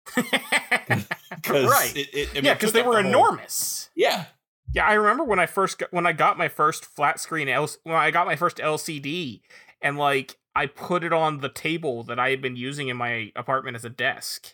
[0.17, 1.93] right.
[1.95, 3.89] It, it, I mean, yeah, because they were the whole- enormous.
[3.95, 4.25] Yeah,
[4.73, 7.69] Yeah, I remember when I first got, when I got my first flat screen L
[7.83, 9.41] when I got my first LCD
[9.81, 13.31] and like I put it on the table that I had been using in my
[13.35, 14.53] apartment as a desk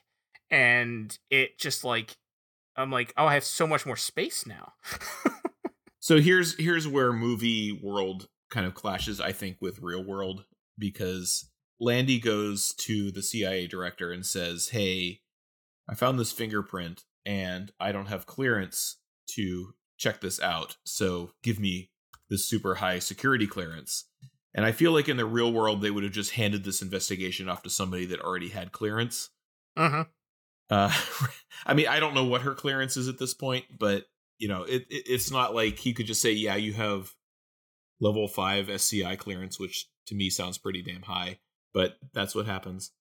[0.49, 2.17] and it just like
[2.77, 4.73] I'm like, "Oh, I have so much more space now."
[6.05, 10.45] So here's here's where movie world kind of clashes, I think, with real world
[10.77, 11.49] because
[11.79, 15.21] Landy goes to the CIA director and says, "Hey,
[15.89, 18.97] I found this fingerprint and I don't have clearance
[19.31, 20.77] to check this out.
[20.85, 21.89] So give me
[22.29, 24.05] this super high security clearance."
[24.53, 27.49] And I feel like in the real world they would have just handed this investigation
[27.49, 29.31] off to somebody that already had clearance.
[29.75, 30.05] mhm.
[30.69, 30.95] Uh,
[31.65, 34.05] I mean, I don't know what her clearance is at this point, but
[34.37, 37.13] you know, it, it it's not like he could just say, "Yeah, you have
[37.99, 41.39] level five SCI clearance," which to me sounds pretty damn high.
[41.73, 42.91] But that's what happens.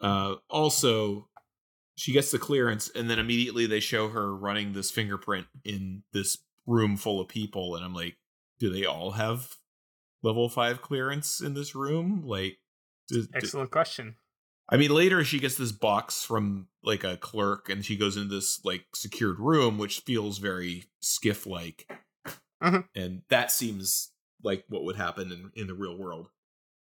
[0.00, 1.28] Uh, also,
[1.96, 6.38] she gets the clearance, and then immediately they show her running this fingerprint in this
[6.66, 8.16] room full of people, and I'm like,
[8.58, 9.54] do they all have
[10.22, 12.22] level five clearance in this room?
[12.26, 12.58] Like,
[13.08, 14.16] does, do- Excellent question.
[14.68, 18.34] I mean, later she gets this box from like a clerk, and she goes into
[18.34, 21.90] this like secured room, which feels very SCIF like,
[22.62, 22.88] Mhm.
[22.94, 24.12] and that seems
[24.42, 26.30] like what would happen in in the real world,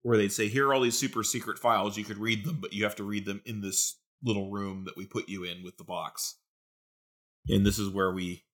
[0.03, 1.97] where they'd say, "Here are all these super secret files.
[1.97, 4.97] You could read them, but you have to read them in this little room that
[4.97, 6.37] we put you in with the box."
[7.49, 8.45] And this is where we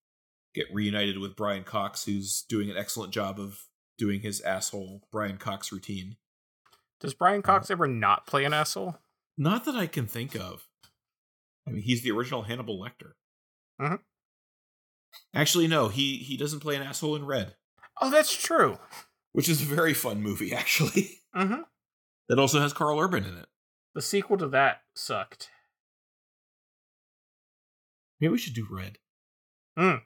[0.55, 3.69] get reunited with Brian Cox, who's doing an excellent job of
[3.99, 6.17] doing his asshole Brian Cox routine.
[7.01, 8.99] Does Brian Cox ever not play an asshole?
[9.37, 10.69] Not that I can think of.
[11.67, 13.13] I mean, he's the original Hannibal Lecter.
[13.81, 13.99] Mhm.
[15.35, 17.57] Actually, no, he he doesn't play an asshole in Red,
[18.01, 18.79] Oh, that's true.
[19.33, 21.21] which is a very fun movie, actually.
[21.35, 21.63] hmm
[22.29, 23.47] that also has Karl Urban in it.
[23.95, 25.51] The sequel to that sucked.
[28.21, 28.99] Maybe we should do Red.
[29.79, 30.03] Mm.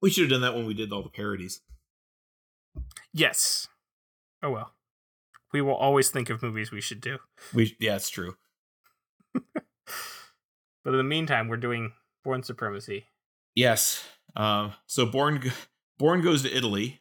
[0.00, 1.62] We should have done that when we did all the parodies.
[3.12, 3.66] Yes.
[4.42, 4.75] Oh well.
[5.52, 7.18] We will always think of movies we should do.
[7.54, 8.36] We yeah, it's true.
[10.86, 13.06] But in the meantime, we're doing Bourne Supremacy.
[13.56, 14.04] Yes.
[14.36, 14.74] Um.
[14.86, 15.42] So Bourne
[15.98, 17.00] Bourne goes to Italy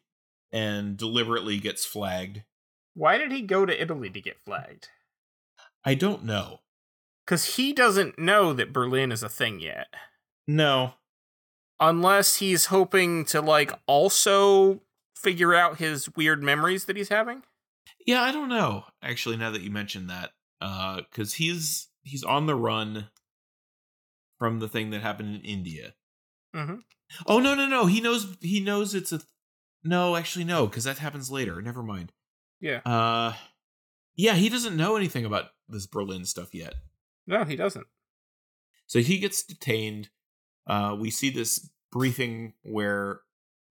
[0.52, 2.42] and deliberately gets flagged.
[2.96, 4.88] Why did he go to Italy to get flagged?
[5.86, 6.62] I don't know.
[7.24, 9.88] Because he doesn't know that Berlin is a thing yet.
[10.48, 10.94] No.
[11.80, 14.82] Unless he's hoping to, like, also
[15.16, 17.44] figure out his weird memories that he's having.
[18.06, 18.86] Yeah, I don't know.
[19.02, 20.32] Actually, now that you mentioned that,
[20.62, 23.10] uh, because he's he's on the run
[24.38, 25.96] from the thing that happened in India.
[26.56, 26.76] Mm-hmm.
[27.26, 27.86] Oh no, no, no.
[27.86, 28.38] He knows.
[28.42, 29.22] He knows it's a.
[29.84, 31.62] No, actually, no, because that happens later.
[31.62, 32.12] Never mind.
[32.60, 32.80] Yeah.
[32.86, 33.34] Uh,
[34.16, 36.74] yeah, he doesn't know anything about this Berlin stuff yet.
[37.28, 37.86] No, he doesn't.
[38.88, 40.10] So he gets detained.
[40.68, 43.22] Uh, we see this briefing where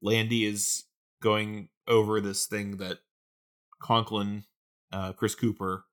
[0.03, 0.85] Landy is
[1.23, 2.99] going over this thing that
[3.81, 4.45] Conklin,
[4.93, 5.85] uh, Chris Cooper,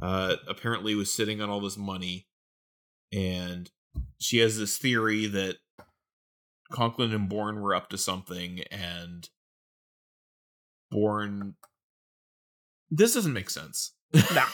[0.00, 2.26] uh, apparently was sitting on all this money,
[3.12, 3.70] and
[4.18, 5.56] she has this theory that
[6.72, 9.28] Conklin and Bourne were up to something, and
[10.90, 11.54] Bourne.
[12.90, 13.92] This doesn't make sense.
[14.12, 14.44] No.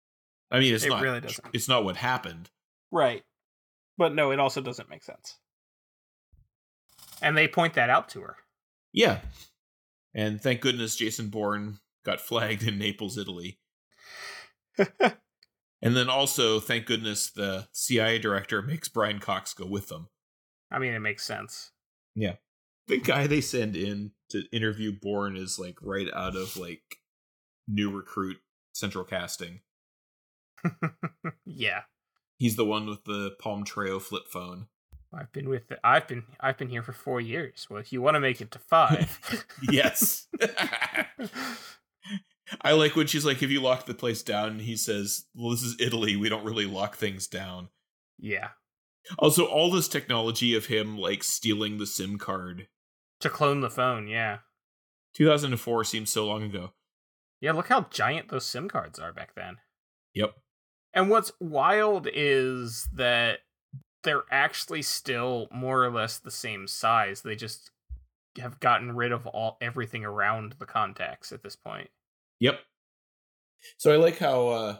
[0.50, 1.02] I mean, it's It not.
[1.02, 1.46] really doesn't.
[1.52, 2.50] It's not what happened.
[2.92, 3.22] Right.
[3.98, 5.38] But no, it also doesn't make sense.
[7.22, 8.36] And they point that out to her.
[8.92, 9.20] Yeah.
[10.14, 13.58] And thank goodness Jason Bourne got flagged in Naples, Italy.
[15.82, 20.08] And then also, thank goodness the CIA director makes Brian Cox go with them.
[20.70, 21.70] I mean, it makes sense.
[22.14, 22.36] Yeah.
[22.88, 26.96] The guy they send in to interview Bourne is like right out of like
[27.68, 28.38] new recruit
[28.72, 29.60] central casting.
[31.44, 31.82] yeah.
[32.38, 34.66] He's the one with the Palm Treo flip phone.
[35.14, 37.68] I've been with the, I've been I've been here for 4 years.
[37.70, 39.46] Well, if you want to make it to 5.
[39.70, 40.26] yes.
[42.60, 45.50] I like when she's like, "Have you locked the place down?" And he says, "Well,
[45.50, 46.16] this is Italy.
[46.16, 47.68] We don't really lock things down."
[48.18, 48.50] yeah.
[49.18, 52.66] Also, all this technology of him like stealing the SIM card.
[53.20, 54.38] To clone the phone, yeah.
[55.14, 56.72] 2004 seems so long ago.
[57.40, 59.58] Yeah, look how giant those SIM cards are back then.
[60.14, 60.34] Yep.
[60.92, 63.40] And what's wild is that
[64.02, 67.22] they're actually still more or less the same size.
[67.22, 67.70] They just
[68.38, 71.88] have gotten rid of all everything around the contacts at this point.
[72.40, 72.60] Yep.
[73.78, 74.76] So I like how uh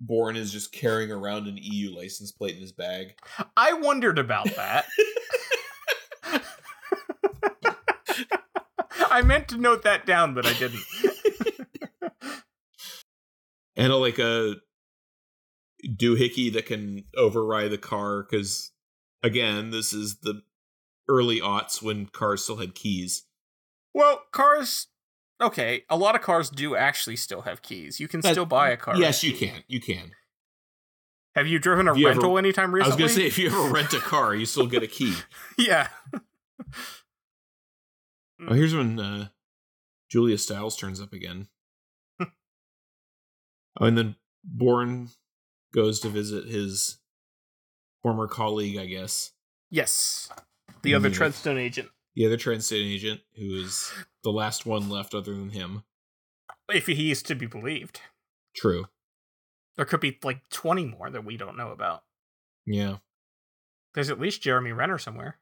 [0.00, 3.14] Bourne is just carrying around an EU license plate in his bag.
[3.56, 4.86] I wondered about that.
[9.10, 10.82] I meant to note that down, but I didn't.
[13.76, 14.56] and a, like a
[15.86, 18.70] doohickey that can override the car because
[19.22, 20.42] again this is the
[21.08, 23.24] early aughts when cars still had keys
[23.94, 24.86] Well, cars.
[25.40, 27.98] Okay, a lot of cars do actually still have keys.
[27.98, 28.96] You can That- still buy a car.
[28.96, 29.48] yes you key.
[29.48, 30.12] can you can
[31.34, 33.02] Have you driven a you ever- rental anytime recently?
[33.02, 33.22] i was recently?
[33.24, 35.14] gonna say if you ever rent a car you still get a key
[35.58, 35.88] yeah.
[38.48, 39.28] oh here's when uh
[40.10, 41.48] julia stiles turns up again
[42.20, 42.26] oh
[43.80, 45.08] and then Bourne
[45.74, 46.98] goes to visit his
[48.02, 49.32] former colleague i guess
[49.74, 50.28] Yes.
[50.82, 51.14] The other Yeah.
[51.16, 51.90] Treadstone agent.
[52.14, 55.84] the other transit agent who is the last one left other than him
[56.68, 58.00] If he is to be believed.
[58.54, 58.86] true
[59.76, 62.04] There could be like 20 more that we don't know about.
[62.66, 62.98] yeah
[63.94, 65.38] There's at least Jeremy Renner somewhere.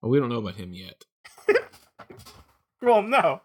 [0.00, 1.04] well, we don't know about him yet
[2.80, 3.40] Well, no.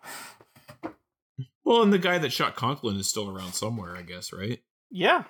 [1.64, 4.62] Well, and the guy that shot Conklin is still around somewhere, I guess, right?
[4.90, 5.26] Yeah.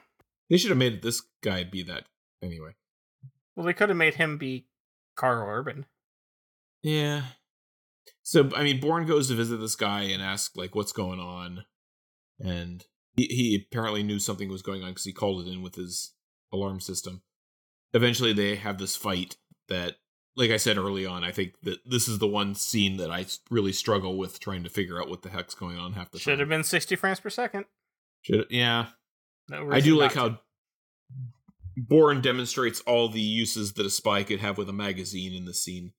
[0.50, 2.06] They should have made this guy be that
[2.42, 2.72] anyway.
[3.56, 4.66] Well, they could have made him be
[5.20, 5.86] Karl Urban.
[6.82, 7.24] Yeah.
[8.24, 11.66] So I mean, Bourne goes to visit this guy and ask like, "What's going on?"
[12.40, 12.86] And
[13.18, 16.14] he, he apparently knew something was going on because he called it in with his
[16.54, 17.22] alarm system.
[17.94, 19.36] Eventually, they have this fight
[19.68, 19.96] that,
[20.38, 23.26] like I said early on, I think that this is the one scene that I
[23.50, 26.32] really struggle with trying to figure out what the heck's going on half the Should
[26.32, 26.40] time.
[26.40, 27.66] have been 60 frames per second.
[28.22, 28.88] Should yeah.
[29.50, 30.40] No I do like how
[31.88, 35.54] Bourne demonstrates all the uses that a spy could have with a magazine in the
[35.54, 35.94] scene.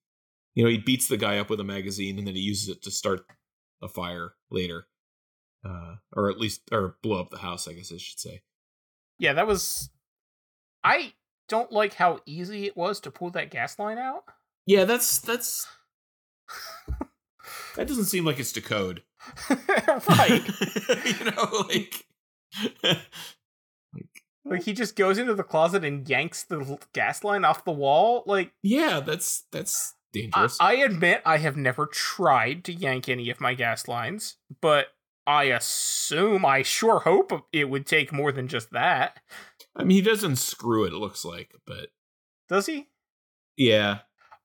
[0.55, 2.83] You know, he beats the guy up with a magazine and then he uses it
[2.83, 3.25] to start
[3.83, 4.87] a fire later.
[5.65, 8.43] Uh, or at least, or blow up the house, I guess I should say.
[9.19, 9.91] Yeah, that was.
[10.83, 11.13] I
[11.49, 14.25] don't like how easy it was to pull that gas line out.
[14.65, 15.67] Yeah, that's, that's,
[17.77, 19.03] that doesn't seem like it's to code.
[20.09, 20.43] right.
[21.05, 22.07] you know, like,
[24.45, 28.23] Like he just goes into the closet and yanks the gas line off the wall.
[28.27, 30.57] Like yeah, that's, that's dangerous.
[30.61, 34.89] I admit I have never tried to yank any of my gas lines, but
[35.27, 39.21] I assume I sure hope it would take more than just that.
[39.77, 41.89] I mean, he doesn't screw it, it looks like, but
[42.49, 42.89] Does he?
[43.57, 43.99] yeah.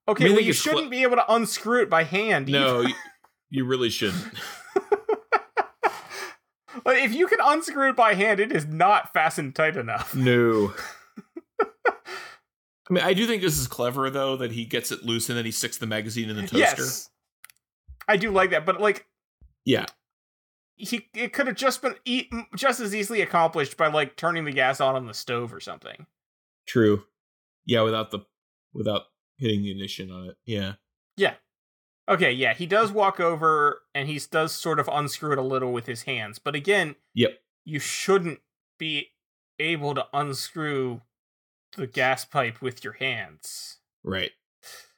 [0.08, 2.48] Okay, I well you shouldn't be able to unscrew it by hand.
[2.48, 2.94] No, you,
[3.50, 4.24] you really shouldn't.
[6.84, 10.16] like, if you can unscrew it by hand, it is not fastened tight enough.
[10.16, 10.74] No.
[11.88, 15.38] I mean, I do think this is clever though that he gets it loose and
[15.38, 16.58] then he sticks the magazine in the toaster.
[16.58, 17.10] Yes,
[18.08, 19.08] I do like that, but like
[19.66, 19.86] Yeah,
[20.76, 24.52] he, it could have just been e- just as easily accomplished by like turning the
[24.52, 26.06] gas on on the stove or something.
[26.68, 27.04] true.
[27.66, 28.20] Yeah, without the
[28.74, 29.04] without
[29.40, 30.36] hitting the ignition on it.
[30.46, 30.74] Yeah.
[31.18, 31.34] Yeah.
[32.08, 35.74] Okay, yeah, he does walk over and he does sort of unscrew it a little
[35.74, 37.40] with his hands, but again, Yep.
[37.64, 38.40] you shouldn't
[38.78, 39.10] be
[39.58, 41.02] able to unscrew
[41.76, 43.78] the gas pipe with your hands.
[44.04, 44.32] Right.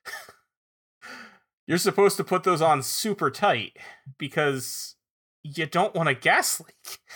[1.67, 3.77] You're supposed to put those on super tight
[4.17, 4.95] because
[5.43, 6.99] you don't want a gas leak.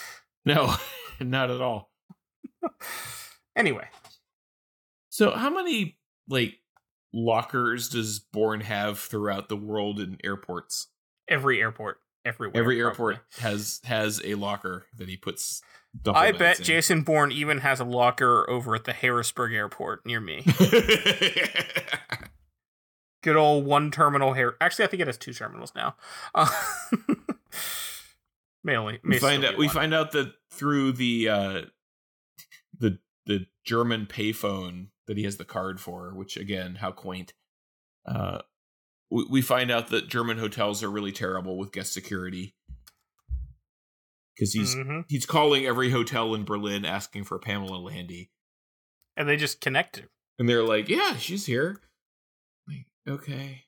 [0.43, 0.73] No,
[1.19, 1.91] not at all.
[3.55, 3.87] Anyway,
[5.09, 6.55] So, how many like
[7.13, 10.87] lockers does Bourne have throughout the world in airports?
[11.31, 12.61] every airport, everywhere.
[12.61, 13.15] Every probably.
[13.15, 15.63] airport has has a locker that he puts.
[16.05, 16.65] I bet in.
[16.65, 20.45] Jason Bourne even has a locker over at the Harrisburg airport near me.
[23.23, 24.55] Good old one terminal hair.
[24.61, 25.95] Actually, I think it has two terminals now.
[26.33, 26.49] Uh,
[28.63, 31.61] may only may we find out we find out that through the uh
[32.77, 37.33] the the German payphone that he has the card for, which again, how quaint.
[38.05, 38.39] Uh
[39.09, 42.55] we, we find out that German hotels are really terrible with guest security.
[44.39, 45.05] Cuz he's Mhm.
[45.09, 48.31] he's calling every hotel in Berlin asking for Pamela Landy.
[49.17, 50.09] and they just connect it.
[50.39, 51.81] And they're like, "Yeah, she's here."
[52.65, 53.65] Like, okay.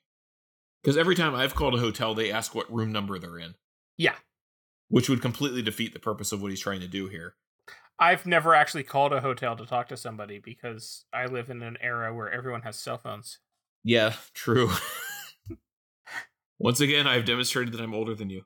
[0.86, 3.56] Cuz every time I've called a hotel, they ask what room number they're in,
[3.98, 4.18] Yeah,
[4.88, 7.36] which would completely defeat the purpose of what he's trying to do here.
[8.00, 11.78] I've never actually called a hotel to talk to somebody because I live in an
[11.82, 13.40] era where everyone has cell phones.
[13.84, 14.72] Yeah, true.
[16.60, 18.44] Once again, I've demonstrated that I'm older than you.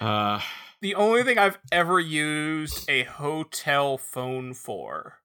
[0.00, 0.40] Uh
[0.80, 5.20] the only thing I've ever used a hotel phone for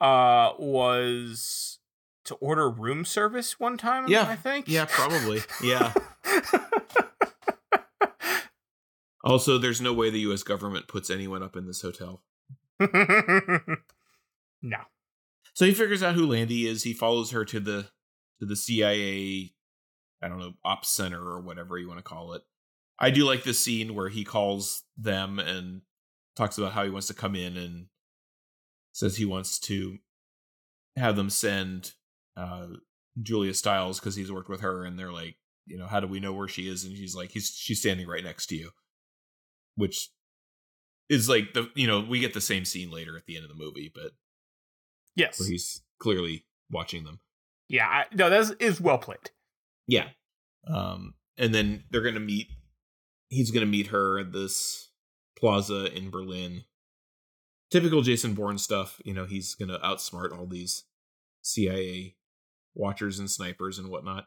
[0.00, 1.78] uh was
[2.26, 4.28] to order room service one time, Yeah.
[4.28, 4.68] I think.
[4.68, 5.40] Yeah, probably.
[5.62, 5.92] Yeah.
[9.24, 10.42] Also, there's no way the U.S.
[10.42, 12.22] government puts anyone up in this hotel.
[14.62, 14.78] no.
[15.54, 16.84] So he figures out who Landy is.
[16.84, 17.88] He follows her to the
[18.40, 19.52] to the CIA,
[20.22, 22.42] I don't know, ops center or whatever you want to call it.
[22.98, 25.82] I do like this scene where he calls them and
[26.36, 27.86] talks about how he wants to come in and
[28.92, 29.98] says he wants to
[30.96, 31.92] have them send
[32.36, 32.66] uh,
[33.20, 36.20] Julia Stiles because he's worked with her, and they're like, you know, how do we
[36.20, 36.84] know where she is?
[36.84, 38.70] And she's like, he's she's standing right next to you,
[39.76, 40.10] which
[41.08, 43.50] is like the you know we get the same scene later at the end of
[43.50, 44.12] the movie, but
[45.16, 45.40] Yes.
[45.40, 47.18] where he's clearly watching them.
[47.68, 47.86] Yeah.
[47.88, 49.30] I, no, that is, is well played.
[49.86, 50.08] Yeah.
[50.66, 52.48] Um, and then they're gonna meet.
[53.30, 54.90] He's gonna meet her at this
[55.38, 56.64] plaza in Berlin.
[57.70, 59.00] Typical Jason Bourne stuff.
[59.04, 60.84] You know, he's gonna outsmart all these
[61.42, 62.16] CIA
[62.74, 64.26] watchers and snipers and whatnot.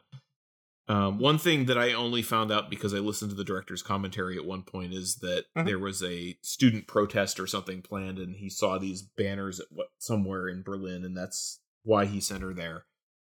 [0.88, 4.36] Um, one thing that I only found out because I listened to the director's commentary
[4.36, 5.64] at one point is that Mhm.
[5.66, 9.88] there was a student protest or something planned, and he saw these banners at what
[9.98, 12.86] somewhere in Berlin, and that's why he sent her there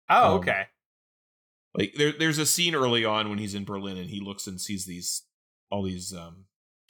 [0.10, 0.68] Oh, Um, okay.
[1.74, 4.60] like there there's a scene early on when he's in Berlin and he looks and
[4.62, 5.24] sees these
[5.70, 6.46] all these um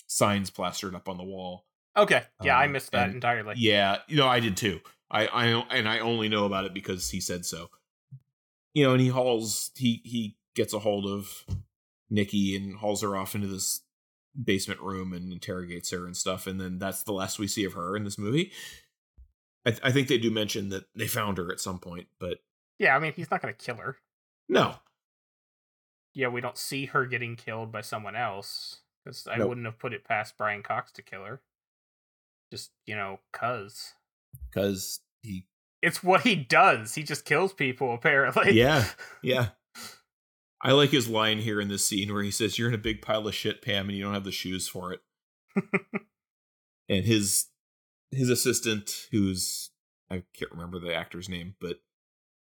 [0.08, 1.66] signs plastered up on the wall.
[1.98, 2.26] Okay.
[2.44, 3.56] Yeah, I um, missed that entirely.
[3.58, 4.82] Yeah, you know I did too.
[5.10, 5.46] I I
[5.76, 7.70] and I only know about it because he said so.
[8.74, 11.46] You know, and he hauls he he gets a hold of
[12.10, 13.82] Nikki and hauls her off into this
[14.42, 17.74] basement room and interrogates her and stuff and then that's the last we see of
[17.74, 18.52] her in this movie.
[19.66, 22.40] I, th- I think they do mention that they found her at some point, but
[22.78, 23.98] Yeah, I mean, he's not going to kill her.
[24.50, 24.76] no,
[26.14, 29.50] Yeah, we don't see her getting killed by someone else because I Nope.
[29.50, 31.42] wouldn't have put it past Brian Cox to kill her.
[32.52, 33.94] Just you know, cause
[34.52, 35.48] because he
[35.82, 36.94] it's what he does.
[36.96, 37.94] He just kills people.
[37.94, 38.52] Apparently.
[38.54, 38.86] yeah,
[39.24, 39.48] yeah.
[40.62, 43.02] I like his line here in this scene where he says, "You're in a big
[43.02, 45.02] pile of shit, Pam, and you don't have the shoes for it."
[46.90, 47.48] and his
[48.12, 49.72] his assistant, who's
[50.10, 51.82] I can't remember the actor's name, but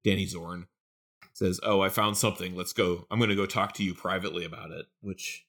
[0.03, 0.67] Danny Zorn
[1.33, 2.55] says, "Oh, I found something.
[2.55, 3.05] Let's go.
[3.11, 5.45] I'm going to go talk to you privately about it." Which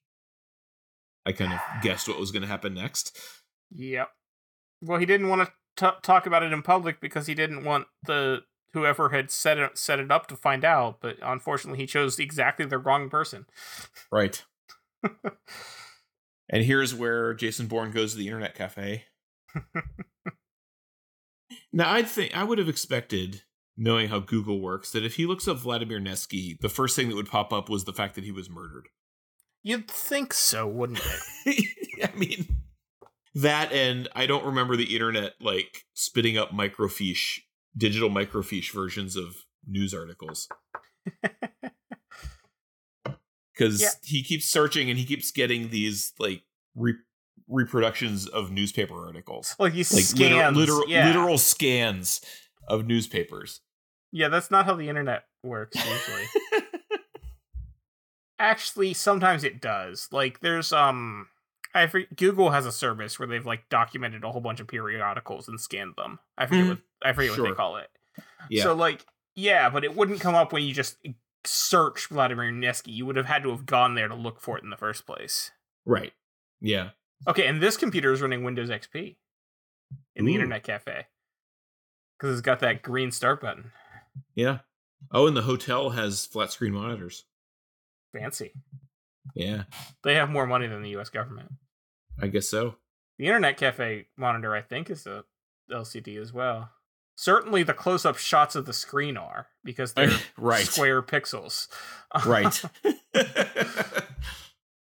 [1.24, 3.18] I kind of guessed what was going to happen next.
[3.74, 4.10] Yep.
[4.82, 7.86] Well, he didn't want to t- talk about it in public because he didn't want
[8.04, 8.42] the
[8.76, 11.00] whoever had set it set it up to find out.
[11.00, 13.46] But unfortunately, he chose exactly the wrong person.
[14.12, 14.44] Right.
[16.48, 19.04] and here's where Jason Bourne goes to the internet cafe.
[21.72, 23.42] now, I'd think I would have expected,
[23.76, 27.16] knowing how Google works, that if he looks up Vladimir Neski, the first thing that
[27.16, 28.88] would pop up was the fact that he was murdered.
[29.62, 31.00] You'd think so, wouldn't
[31.46, 31.64] it?
[32.04, 32.46] I mean,
[33.34, 37.40] that and I don't remember the internet like spitting up microfiche,
[37.76, 40.48] digital microfiche versions of news articles.
[43.52, 43.88] Because Yeah.
[44.02, 46.42] he keeps searching and he keeps getting these like
[46.74, 46.94] re-
[47.48, 50.16] reproductions of newspaper articles, like he like scans.
[50.18, 51.06] literal, literal, yeah.
[51.06, 52.20] literal scans
[52.68, 53.60] of newspapers.
[54.12, 56.24] yeah, that's not how the internet works usually.
[58.38, 60.08] Actually, sometimes it does.
[60.12, 61.28] Like there's um
[61.76, 65.48] I for- Google has a service where they've like documented a whole bunch of periodicals
[65.48, 66.18] and scanned them.
[66.38, 66.68] I forget Mhm.
[66.70, 67.90] what I forget what they call it.
[68.50, 69.04] yeah, So like
[69.34, 70.96] yeah, but it wouldn't come up when you just
[71.44, 72.90] search Vladimir Nevsky.
[72.92, 75.06] You would have had to have gone there to look for it in the first
[75.06, 75.52] place.
[75.84, 76.12] right.
[76.60, 76.90] Yeah,
[77.28, 79.16] Okay, and this computer is running Windows XP
[80.14, 80.34] in the Ooh.
[80.36, 81.06] Internet Cafe
[82.18, 83.72] because it's got that green start button.
[84.34, 84.60] yeah.
[85.10, 87.24] Oh, and the hotel has flat screen monitors.
[88.14, 88.54] Fancy.
[89.34, 89.64] Yeah,
[90.02, 91.10] They have more money than the U.S.
[91.10, 91.52] government.
[92.20, 92.76] I guess so.
[93.18, 95.24] The Internet Cafe monitor, I think, is a
[95.70, 96.70] LCD as well.
[97.18, 100.64] Certainly, the close-up shots of the screen are because they're right.
[100.66, 101.68] square pixels.
[102.26, 102.62] Right.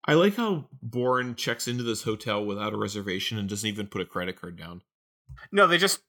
[0.07, 4.01] I like how Bourne checks into this hotel without a reservation and doesn't even put
[4.01, 4.83] a credit card down.
[5.53, 6.01] no, they just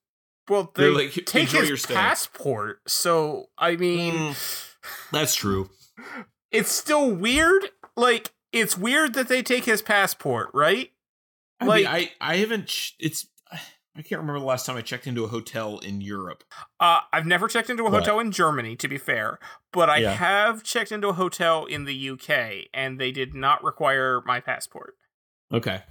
[0.47, 2.79] well, they They're like, take "Enjoy your his stay." passport.
[2.87, 4.75] So I mean, Mm.
[5.11, 5.69] That's true.
[6.51, 7.69] it's still weird.
[7.97, 10.91] Like it's weird that they take his passport, right?
[11.59, 12.67] I Like- mean, I I haven't.
[12.67, 13.27] Ch- it's
[13.95, 16.45] I can't remember the last time I checked into a hotel in Europe.
[16.79, 19.39] Uh, I've never checked into a hotel in Germany, to be fair,
[19.73, 20.13] but I Yeah.
[20.13, 24.95] have checked into a hotel in the UK, and they did not require my passport.
[25.51, 25.83] Okay,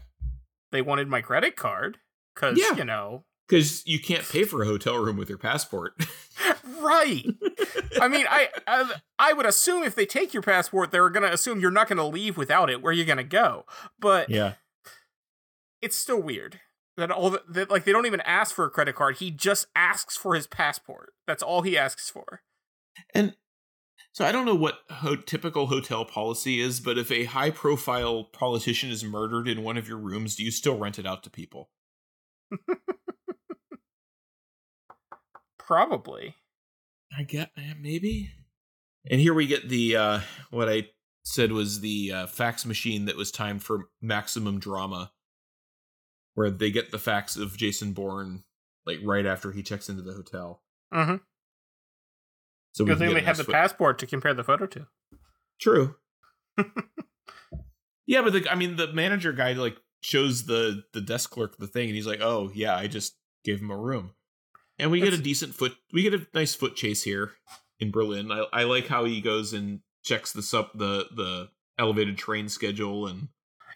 [0.71, 1.99] They wanted my credit card,
[2.35, 2.77] because Yeah.
[2.77, 5.95] you know, because you can't pay for a hotel room with your passport.
[6.81, 7.25] right?
[8.01, 11.61] I mean, I, I I would assume if they take your passport, they're gonna assume
[11.61, 12.81] you're not gonna leave without it.
[12.81, 13.67] Where are you gonna go?
[13.99, 14.55] But yeah,
[15.81, 16.61] it's still weird
[16.97, 19.17] that all the, that like they don't even ask for a credit card.
[19.19, 21.13] He just asks for his passport.
[21.27, 22.43] That's all he asks for.
[23.15, 23.35] And
[24.13, 28.25] so I don't know what ho- typical hotel policy is, but if a high profile
[28.25, 31.31] politician is murdered in one of your rooms, do you still rent it out to
[31.31, 31.71] people?
[35.59, 36.35] Probably.
[37.17, 38.33] I get eh, maybe.
[39.09, 40.21] And here we get the uh
[40.51, 40.89] what I
[41.23, 45.13] said was the uh, fax machine that was timed for maximum drama,
[46.39, 48.45] where they get the facts of Jason Bourne
[48.87, 50.63] like right after he checks into the hotel.
[50.95, 51.17] Mm-hmm.
[52.75, 54.87] So Good thing they have the foot- passport to compare the photo to.
[55.61, 55.97] True.
[58.07, 61.67] yeah, but the, I mean, the manager guy like shows the the desk clerk the
[61.67, 64.13] thing, and he's like, "Oh yeah, I just gave him a room."
[64.79, 65.75] And we get a decent foot.
[65.93, 67.33] We get a nice foot chase here
[67.81, 68.31] in Berlin.
[68.31, 71.49] I, I like how he goes and checks the sub the the
[71.81, 73.29] elevated train schedule and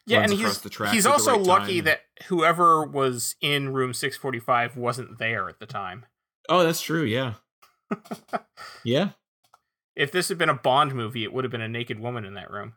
[0.07, 1.85] Yeah, and he's he's also right lucky time.
[1.85, 6.07] that whoever was in room 645 wasn't there at the time.
[6.49, 7.05] oh, that's true.
[7.05, 7.35] Yeah,
[8.85, 9.11] yeah.
[9.95, 12.35] If this had been a Bond movie, it would have been a naked woman in
[12.35, 12.73] that room.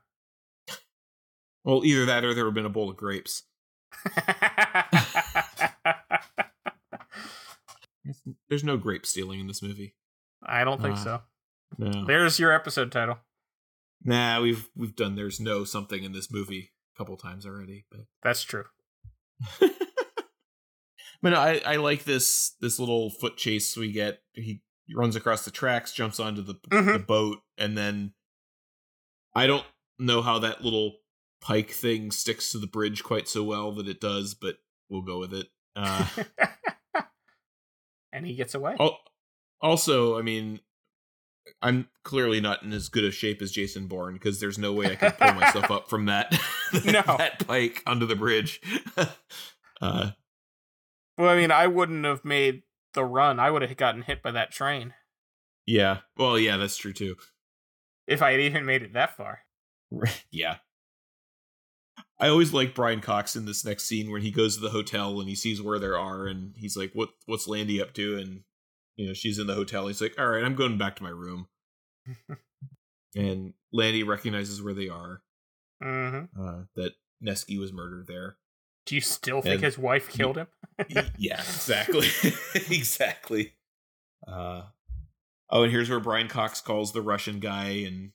[1.64, 3.44] Well, either that or there would have been a bowl of grapes.
[8.50, 9.96] There's no grape stealing in this movie.
[10.44, 11.22] I don't think Uh, so.
[11.78, 12.06] No.
[12.06, 13.18] There's your episode title.
[14.04, 18.44] Nah, we've we've done there's no something in this movie couple times already, but That's
[18.44, 18.66] true.
[19.60, 24.20] but no, I I like this this little foot chase we get.
[24.34, 24.62] He
[24.96, 27.08] runs across the tracks, jumps onto the the Mhm.
[27.08, 28.14] boat, and then
[29.34, 29.66] I don't
[30.00, 30.98] know how that little
[31.42, 34.58] pike thing sticks to the bridge quite so well that it does, but
[34.90, 35.48] we'll go with it.
[35.76, 36.08] Uh,
[38.14, 38.76] and he gets away.
[38.80, 39.00] al-
[39.62, 40.60] also, I mean.
[41.62, 44.92] I'm clearly not in as good a shape as Jason Bourne because there's no way
[44.92, 46.32] I can pull myself up from that
[46.86, 47.02] No.
[47.18, 48.62] that pike under the bridge.
[49.82, 50.12] uh,
[51.18, 53.40] Well, I mean, I wouldn't have made the run.
[53.40, 54.94] I would have gotten hit by that train
[55.68, 56.00] yeah.
[56.16, 57.16] Well, yeah, that's true too.
[58.08, 59.40] if I had even made it that far.
[60.32, 60.58] yeah.
[62.20, 65.20] I always like Brian Cox in this next scene when he goes to the hotel
[65.20, 67.10] and he sees where they are and he's like, "What?
[67.26, 68.44] What's Landy up to?" And
[68.96, 69.88] you know, she's in the hotel.
[69.88, 71.48] He's like, "All right, I'm going back to my room."
[73.16, 75.22] and Landy recognizes where they are.
[75.82, 76.94] hmm Uh, that
[77.24, 78.38] Neski was murdered there.
[78.86, 80.48] Do you still think And- his wife killed him?
[81.18, 82.08] Yeah, exactly,
[82.56, 83.54] exactly.
[84.28, 84.64] Uh,
[85.50, 88.12] oh, and here's where Brian Cox calls the Russian guy, and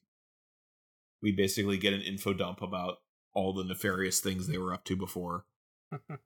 [1.22, 2.98] we basically get an info dump about
[3.32, 5.46] all the nefarious things they were up to before.
[5.90, 6.18] and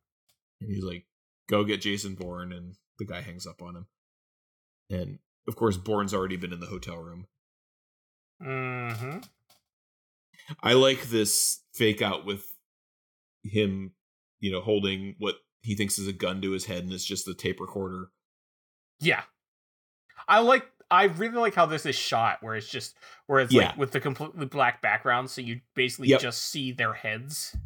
[0.61, 1.07] he's like,
[1.49, 3.87] "Go get Jason Bourne," and the guy hangs up on him.
[4.91, 5.19] And
[5.49, 7.27] of course, Bourne's already been in the hotel room.
[8.41, 9.19] hmm
[10.63, 12.45] I like this fake out with
[13.43, 13.93] him,
[14.41, 17.27] you know, holding what he thinks is a gun to his head, and it's just
[17.29, 18.09] a tape recorder.
[19.01, 19.23] Yeah.
[20.29, 22.95] I like I really like how this is shot where it's just
[23.27, 23.69] where it's Yeah.
[23.69, 26.21] like with the completely black background so you basically Yep.
[26.21, 27.57] just see their heads.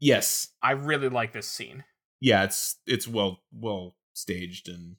[0.00, 1.84] Yes, I really like this scene.
[2.20, 4.96] yeah, it's it's well well staged and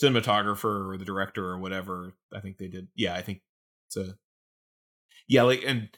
[0.00, 2.14] cinematographer or the director or whatever.
[2.32, 2.88] I think they did.
[2.94, 3.40] Yeah, I think
[3.88, 4.16] it's a
[5.28, 5.88] yeah, like and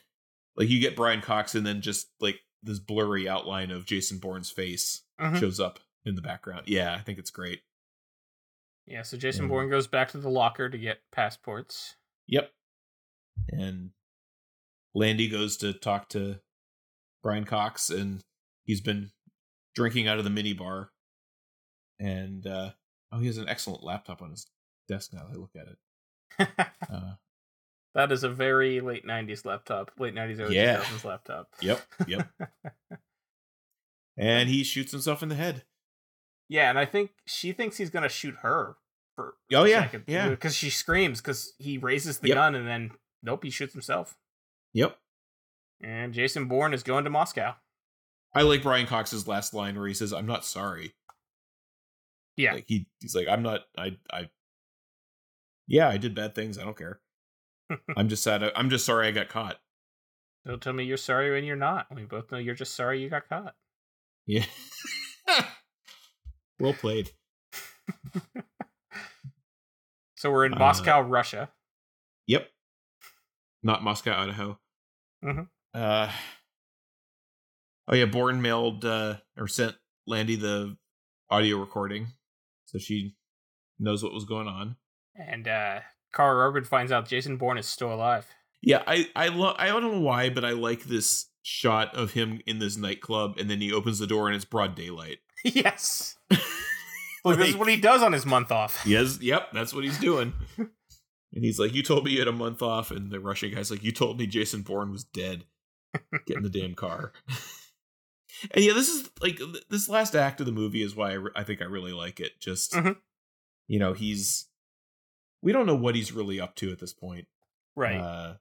[0.55, 4.51] like you get Brian Cox and then just like this blurry outline of Jason Bourne's
[4.51, 5.39] face Mhm.
[5.39, 6.63] shows up in the background.
[6.67, 7.61] Yeah, I think it's great.
[8.85, 9.49] Yeah, so Jason Mm.
[9.49, 11.95] Bourne goes back to the locker to get passports.
[12.27, 12.51] Yep.
[13.49, 13.91] And
[14.95, 16.41] Landy goes to talk to
[17.21, 18.23] Brian Cox, and
[18.63, 19.11] he's been
[19.75, 20.91] drinking out of the mini bar.
[21.99, 22.71] And uh,
[23.11, 24.47] oh, he has an excellent laptop on his
[24.87, 25.23] desk now.
[25.27, 25.77] that I look at it.
[26.91, 27.13] Uh,
[27.95, 30.77] that is a very late 90s laptop, late 90s early Yeah.
[30.77, 31.47] 2000s laptop.
[31.61, 32.27] yep, yep.
[34.17, 35.63] and he shoots himself in the head.
[36.47, 38.77] Yeah, and I think she thinks he's gonna shoot her
[39.15, 40.29] for Oh, yeah, second, yeah.
[40.29, 42.35] because she screams because he raises the Yep.
[42.35, 42.91] gun and then
[43.21, 44.17] nope, he shoots himself.
[44.73, 44.97] Yep.
[45.81, 47.55] And Jason Bourne is going to Moscow.
[48.35, 50.93] I like Brian Cox's last line where he says, "I'm not sorry."
[52.39, 53.61] Yeah, Like he he's like, "I'm not.
[53.77, 54.29] I I."
[55.67, 56.57] Yeah, I did bad things.
[56.57, 57.01] I don't care.
[57.97, 58.41] I'm just sad.
[58.43, 59.59] I- I'm just sorry I got caught.
[60.45, 61.87] don't tell me you're sorry when you're not.
[61.93, 63.55] We both know you're just sorry you got caught.
[64.25, 64.45] Yeah.
[66.59, 67.11] well played.
[70.15, 71.49] So we're in Uh, Moscow, Russia.
[72.27, 72.49] Yep.
[73.63, 74.59] Not Moscow, Idaho.
[75.23, 75.47] Mhm.
[75.73, 76.11] Uh.
[77.87, 79.75] Oh yeah, Bourne mailed uh, or sent
[80.05, 80.77] Landy the
[81.29, 82.07] audio recording,
[82.69, 83.15] so she
[83.79, 84.75] knows what was going on.
[85.15, 85.79] And uh
[86.11, 88.27] Karl Urban finds out Jason Bourne is still alive.
[88.61, 92.41] Yeah, I I love I don't know why, but I like this shot of him
[92.45, 95.19] in this nightclub, and then he opens the door and it's broad daylight.
[95.43, 96.17] yes.
[97.25, 98.81] Look, this is what he does on his month off.
[98.85, 100.33] Yes, yep, that's what he's doing.
[100.57, 100.69] and
[101.43, 103.83] he's like, "You told me you had a month off," and the Russian guy's like,
[103.83, 105.43] "You told me Jason Bourne was dead.
[106.25, 107.11] Get in the damn car."
[108.51, 111.31] And yeah, this is like this last act of the movie is why I, re-
[111.35, 112.39] I think I really like it.
[112.39, 112.95] Just Mhm.
[113.67, 114.47] you know, he's
[115.41, 117.27] we don't know what he's really up to at this point.
[117.75, 117.97] Right.
[117.99, 118.33] Uh,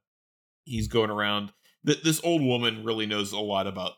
[0.65, 1.53] he's going around.
[1.87, 3.93] Th- this old woman really knows a lot about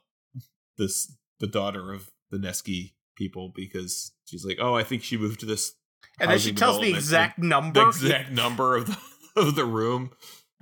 [0.76, 5.40] this, the daughter of the Neski people, because she's like, "Oh, I think she moved
[5.40, 5.72] to this."
[6.18, 7.80] and then she tells the exact number.
[7.80, 8.98] the exact number of the
[9.36, 10.10] of the room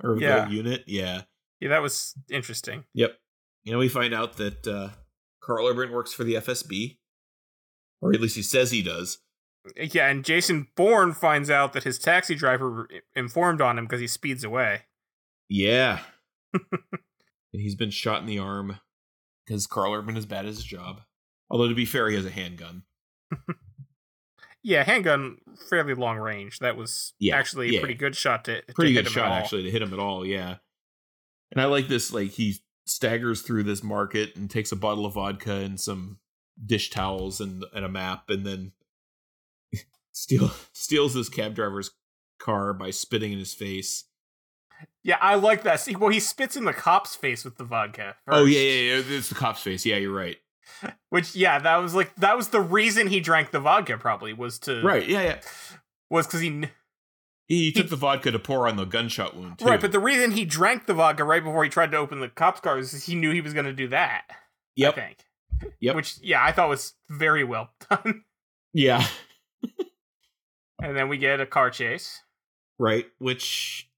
[0.01, 0.45] or Yeah.
[0.45, 0.83] the unit.
[0.87, 1.23] Yeah.
[1.59, 2.85] Yeah, that was interesting.
[2.93, 3.17] Yep.
[3.63, 4.89] You know, we find out that uh,
[5.49, 6.97] Karl Urban works for the FSB,
[8.01, 9.17] or at least he says he does.
[9.75, 14.07] Yeah, and Jason Bourne finds out that his taxi driver informed on him because he
[14.07, 14.83] speeds away.
[15.49, 16.01] Yeah.
[16.53, 16.61] and
[17.51, 18.79] he's been shot in the arm
[19.45, 21.01] because Karl Urban is bad at his job.
[21.49, 22.83] Although to be fair, he has a handgun.
[24.61, 25.37] Yeah, handgun,
[25.69, 26.59] fairly long range.
[26.59, 27.79] That was Yeah, actually a yeah.
[27.79, 29.37] pretty good shot to to Pretty hit good him shot at all.
[29.37, 30.25] actually to hit him at all.
[30.25, 30.57] Yeah.
[31.53, 32.11] And I like this.
[32.11, 32.57] Like he
[32.89, 36.17] staggers through this market and takes a bottle of vodka and some
[36.65, 38.71] dish towels and and a map, and then
[40.11, 41.91] steal steals this cab driver's
[42.39, 44.05] car by spitting in his face.
[45.03, 45.79] Yeah, I like that.
[45.79, 48.15] See, well, he spits in the cop's face with the vodka.
[48.27, 49.17] Oh yeah, yeah, yeah.
[49.17, 49.85] It's the cop's face.
[49.85, 50.37] Yeah, you're right.
[51.09, 53.97] Which, yeah, that was like that was the reason he drank the vodka.
[53.97, 55.07] Probably was to Right.
[55.07, 55.39] Yeah, yeah.
[56.09, 56.65] was because he
[57.49, 59.65] He took the vodka to pour on the gunshot wound too.
[59.65, 59.81] right.
[59.81, 62.61] But the reason he drank the vodka right before he tried to open the cop's
[62.61, 64.27] car is he knew he was going to do that.
[64.75, 64.93] Yep.
[64.93, 65.17] I think.
[65.81, 65.95] Yep.
[65.95, 68.23] Which, yeah, I thought was very well done.
[68.71, 69.05] yeah.
[70.81, 72.21] and then we get a car chase.
[72.77, 73.05] right?
[73.17, 73.89] Which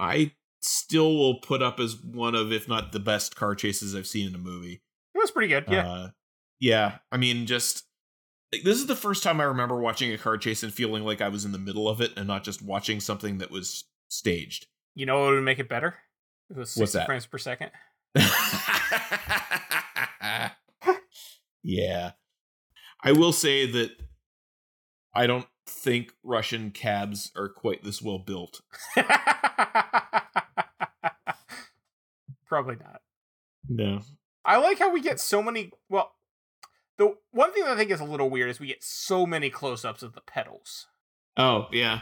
[0.00, 4.06] I still will put up as one of, if not the best car chases I've
[4.08, 4.82] seen in a movie.
[5.14, 5.64] It was pretty good.
[5.68, 5.88] Yeah.
[5.88, 6.08] Uh,
[6.60, 6.98] yeah.
[7.10, 7.84] I mean, just
[8.52, 11.20] like, this is the first time I remember watching a car chase and feeling like
[11.20, 14.66] I was in the middle of it and not just watching something that was staged.
[14.94, 15.96] you know what would make it better?
[16.50, 17.06] It was 60 What's that?
[17.06, 17.70] frames per second.
[21.62, 22.12] yeah.
[23.02, 23.90] I will say that
[25.14, 28.60] I don't think Russian cabs are quite this well built.
[32.46, 33.00] Probably not.
[33.68, 34.00] No.
[34.44, 35.70] I like how we get so many.
[35.88, 36.12] Well,
[37.02, 39.50] the one thing that I think is a little weird is we get so many
[39.50, 40.86] close-ups of the pedals.
[41.36, 42.00] Oh, yeah.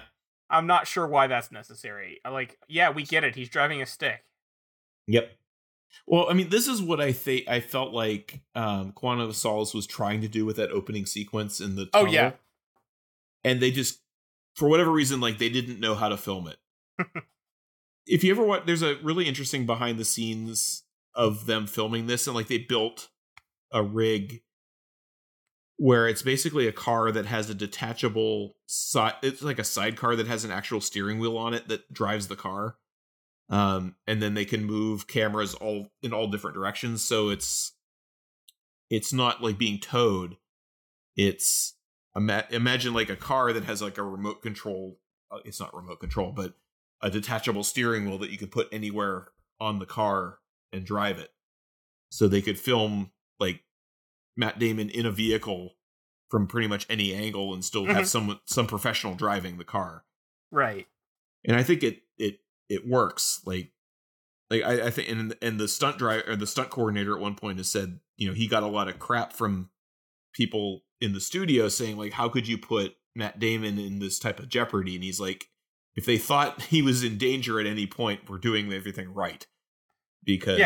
[0.48, 2.20] I'm not sure why that's necessary.
[2.28, 3.36] Like, yeah, we get it.
[3.36, 4.24] He's driving a stick.
[5.06, 5.30] Yep.
[6.06, 7.48] Well, I mean, this is what I think.
[7.48, 11.60] I felt like um, Quantum of Solace was trying to do with that opening sequence
[11.60, 12.32] in the Oh, yeah.
[13.44, 14.00] and they just,
[14.54, 16.58] for whatever reason, like they didn't know how to film it.
[18.06, 20.82] if you ever watch, there's a really interesting behind the scenes
[21.14, 23.08] of them filming this, and like they built
[23.72, 24.42] a rig
[25.80, 29.14] where it's basically a car that has a detachable side.
[29.22, 32.36] It's like a sidecar that has an actual steering wheel on it that drives the
[32.36, 32.76] car.
[33.48, 37.02] Um and then they can move cameras all in all different directions.
[37.02, 37.72] So it's
[38.90, 40.36] it's not like being towed.
[41.16, 41.76] It's
[42.14, 44.98] ima- imagine like a car that has like a remote control
[45.30, 46.52] uh, it's not remote control but
[47.00, 49.28] a detachable steering wheel that you could put anywhere
[49.58, 50.40] on the car
[50.74, 51.30] and drive it.
[52.10, 53.62] So they could film like
[54.40, 55.76] Matt Damon in a vehicle
[56.30, 57.94] from pretty much any angle and still Mhm.
[57.94, 60.04] have someone some professional driving the car
[60.50, 60.88] Right.
[61.44, 63.40] and I think it it it works.
[63.44, 63.72] Like
[64.48, 67.34] like I, I think and and the stunt driver or the stunt coordinator at one
[67.36, 69.70] point has said you know he got a lot of crap from
[70.32, 74.38] people in the studio saying like how could you put Matt Damon in this type
[74.40, 75.48] of jeopardy and he's like
[75.96, 79.46] if they thought he was in danger at any point we're doing everything right
[80.24, 80.58] because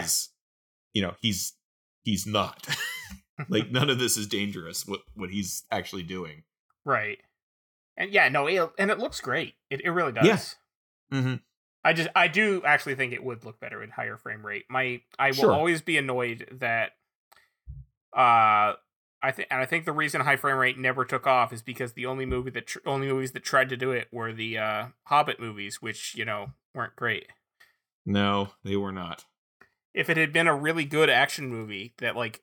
[0.92, 1.54] you know he's
[2.02, 2.66] he's not
[3.48, 6.42] like none of this is dangerous what what he's actually doing
[6.84, 7.18] Right.
[7.96, 9.54] And yeah, no, it, and it looks great.
[9.70, 10.26] It, it really does.
[11.10, 11.18] Yeah.
[11.18, 11.34] mm-hmm.
[11.84, 14.64] I just I do actually think it would look better in higher frame rate.
[14.68, 15.52] My I will Sure.
[15.52, 16.90] always be annoyed that
[18.16, 18.74] uh
[19.22, 21.94] I think and I think the reason high frame rate never took off is because
[21.94, 24.86] the only movie that tr- only movies that tried to do it were the uh
[25.04, 27.28] Hobbit movies, which, you know, weren't great.
[28.04, 29.24] no they were not
[29.94, 32.42] If it had been a really good action movie that like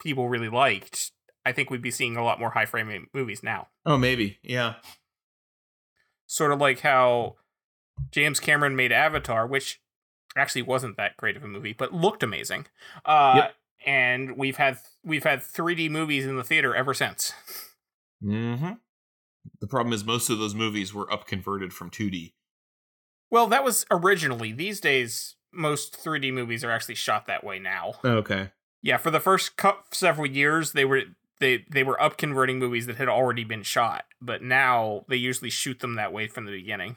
[0.00, 1.12] people really liked,
[1.44, 3.68] I think we'd be seeing a lot more high frame rate movies now.
[3.86, 4.74] oh maybe yeah
[6.28, 7.36] sort of like how
[8.12, 9.80] James Cameron made Avatar, which
[10.36, 12.66] actually wasn't that great of a movie, but looked amazing.
[13.04, 13.54] Uh, Yep.
[13.86, 17.32] And we've had we've had 3D movies in the theater ever since.
[18.22, 18.72] Mm-hmm.
[19.60, 22.32] The problem is most of those movies were up converted from 2D.
[23.30, 24.50] Well, that was originally.
[24.52, 27.94] These days, most 3D movies are actually shot that way now.
[28.04, 28.50] Okay.
[28.82, 29.52] Yeah, for the first
[29.90, 31.02] several years, they were
[31.40, 35.50] they they were up converting movies that had already been shot, but now they usually
[35.50, 36.96] shoot them that way from the beginning.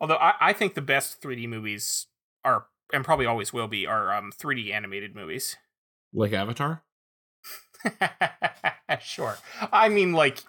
[0.00, 2.06] Although I, I think the best 3D movies
[2.44, 5.56] are, and probably always will be, are um 3D animated movies.
[6.12, 6.82] Like Avatar?
[9.00, 9.38] sure.
[9.72, 10.42] I mean, like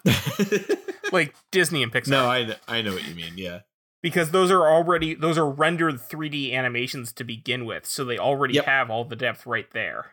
[1.12, 2.08] like Disney and Pixar.
[2.08, 3.34] no, I I know what you mean.
[3.36, 3.60] Yeah.
[4.02, 8.54] Because those are already those are rendered 3D animations to begin with, so they already
[8.54, 8.64] Yep.
[8.64, 10.12] have all the depth right there.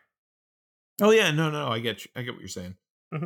[1.01, 2.11] Oh yeah, no, no, I get you.
[2.15, 2.75] I get what you're saying.
[3.13, 3.25] Mm-hmm.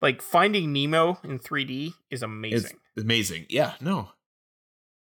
[0.00, 2.78] Like Finding Nemo in 3D is It's amazing.
[2.96, 3.46] amazing.
[3.50, 4.12] Yeah, no.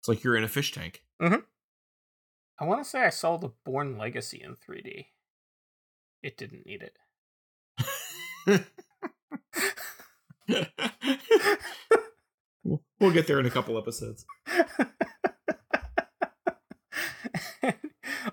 [0.02, 1.04] It's like you're in a fish tank.
[1.22, 1.42] Mm-hmm.
[2.60, 5.06] I want to say I saw the Bourne Legacy in 3D.
[6.22, 6.98] It didn't need it.
[12.64, 14.26] We'll- get there in a couple episodes.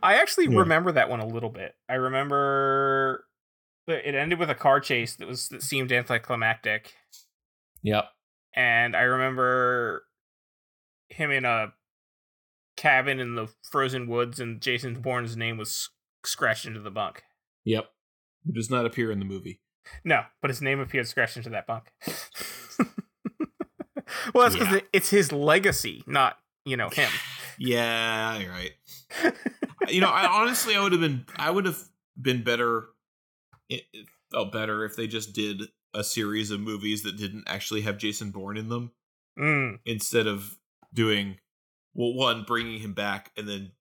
[0.03, 0.59] I actually Yeah.
[0.61, 1.75] remember that one a little bit.
[1.89, 3.27] I remember
[3.87, 6.95] it ended with a car chase that was that seemed anticlimactic,
[7.83, 8.05] Yep.
[8.55, 10.05] and I remember
[11.09, 11.73] him in a
[12.77, 15.89] cabin in the frozen woods, and Jason Bourne's name was
[16.25, 17.23] scratched into the bunk.
[17.65, 17.91] Yep.
[18.47, 19.61] It does not appear in the movie.
[20.05, 21.93] No, but his name appeared scratched into that bunk.
[24.35, 24.81] well, that's because Yeah.
[24.93, 27.11] it's his legacy, not you know him.
[27.61, 28.71] Yeah, you're right.
[29.89, 31.83] you know, I honestly, I would have been, I would have
[32.21, 32.87] been better.
[33.69, 35.63] It, it felt better if they just did
[35.93, 38.93] a series of movies that didn't actually have Jason Bourne in them,
[39.37, 40.57] Mm, instead of
[40.95, 41.39] doing,
[41.95, 43.73] well, one bringing him back and then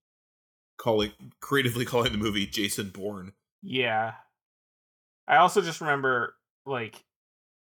[0.78, 3.34] calling creatively calling the movie Jason Bourne.
[3.62, 4.14] yeah.
[5.28, 6.34] I also just remember
[6.66, 7.04] like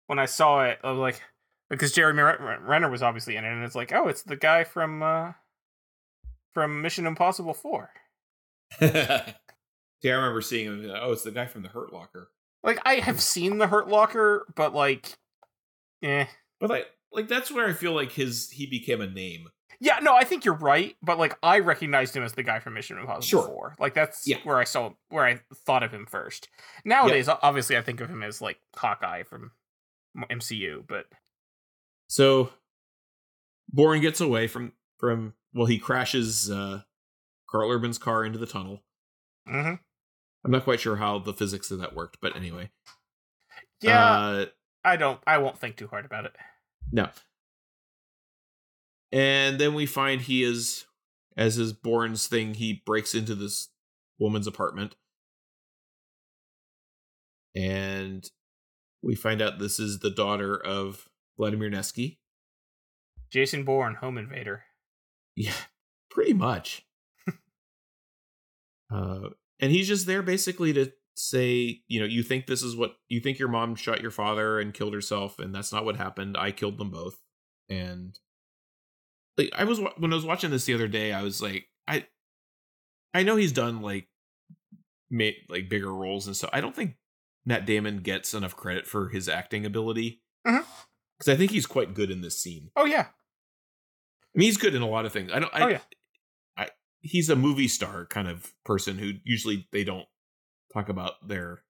[0.06, 1.22] when I saw it, I was like
[1.70, 4.64] because Jeremy Ren- Renner was obviously in it, and it's like, oh, it's the guy
[4.64, 5.34] from uh
[6.54, 7.92] from Mission Impossible Four.
[8.80, 10.92] See, I remember seeing him.
[11.00, 12.30] Oh, it's the guy from the Hurt Locker.
[12.64, 15.18] Like I have seen the Hurt Locker, but like,
[16.04, 16.26] eh.
[16.60, 19.48] But like, like that's where I feel like his he became a name.
[19.80, 22.74] Yeah, no, I think you're right, but like I recognized him as the guy from
[22.74, 23.48] Mission Impossible Sure.
[23.48, 23.76] 4.
[23.80, 24.38] Like that's Yeah.
[24.44, 26.50] where I saw where I thought of him first.
[26.84, 29.52] Nowadays, obviously I think of him as like Hawkeye from
[30.32, 31.06] MCU, but
[32.08, 32.52] So
[33.70, 36.82] Bourne gets away from from well, he crashes uh
[37.50, 38.84] Karl Urban's car into the tunnel.
[39.48, 39.80] Mhm.
[40.44, 42.72] I'm not quite sure how the physics of that worked, but anyway.
[43.82, 44.46] yeah, Uh,
[44.84, 46.36] I don't I won't think too hard about it.
[46.92, 47.10] no.
[49.12, 50.86] And then we find he is
[51.38, 53.70] as is Bourne's thing, he breaks into this
[54.20, 54.96] woman's apartment.
[57.56, 58.30] And
[59.02, 61.08] we find out this is the daughter of
[61.38, 62.18] Vladimir Neski.
[63.32, 64.64] Jason Bourne, Home Invader.
[65.36, 65.54] Yeah,
[66.10, 66.86] pretty much.
[68.94, 69.30] uh,
[69.60, 73.20] and he's just there basically to say, you know, you think this is what you
[73.20, 76.38] think your mom shot your father and killed herself, and that's not what happened.
[76.38, 77.18] I killed them both.
[77.70, 78.18] And
[79.38, 82.06] like, I was when I was watching this the other day, I was like, I,
[83.14, 84.08] I know he's done like,
[85.10, 86.50] made like bigger roles and stuff.
[86.54, 86.96] I don't think
[87.46, 90.66] Matt Damon gets enough credit for his acting ability Mhm.
[91.18, 92.70] Because I think he's quite good in this scene.
[92.76, 93.08] Oh yeah.
[94.36, 95.32] I mean, he's good in a lot of things.
[95.34, 95.54] I don't.
[95.54, 95.80] I, Oh, yeah.
[96.58, 96.70] I
[97.02, 100.06] he's a movie star kind of person who usually they don't
[100.74, 101.64] talk about their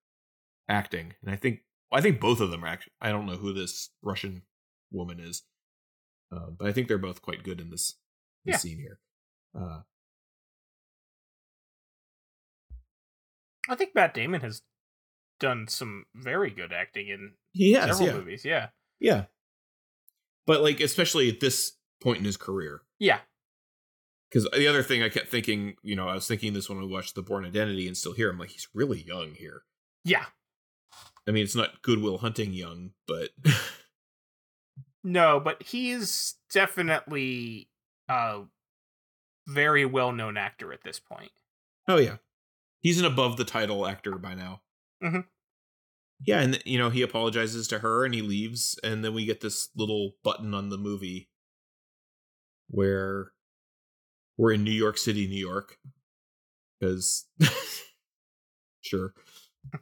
[0.68, 1.60] acting, and I think
[1.92, 2.92] I think both of them are actually.
[3.00, 4.42] I don't know who this Russian
[4.90, 5.42] woman is,
[6.30, 7.94] uh, but I think they're both quite good in this,
[8.44, 8.56] this Yeah.
[8.58, 8.98] scene here.
[9.58, 9.80] Uh,
[13.68, 14.62] I think Matt Damon has
[15.40, 18.44] done some very good acting in he has, several yeah, movies.
[18.44, 18.68] Yeah.
[18.98, 19.24] yeah,
[20.48, 23.20] but like especially at this point in his career, Yeah.
[24.28, 26.86] because the other thing I kept thinking, you know, I was thinking this when we
[26.86, 29.62] watched The Bourne Identity, and still here, I'm like, he's really young here.
[30.04, 30.24] Yeah.
[31.26, 33.28] I mean, it's not Good Will Hunting young, but
[35.04, 37.68] No, but he's definitely
[38.08, 38.42] a
[39.46, 41.30] very well known actor at this point.
[41.86, 42.16] oh yeah,
[42.80, 44.60] he's an above the title actor by now.
[45.02, 45.24] Mhm.
[46.24, 49.40] Yeah, and you know he apologizes to her and he leaves, and then we get
[49.40, 51.28] this little button on the movie
[52.68, 53.32] where
[54.36, 55.78] we're in New York City, New York,
[56.80, 57.26] because
[58.80, 59.14] sure,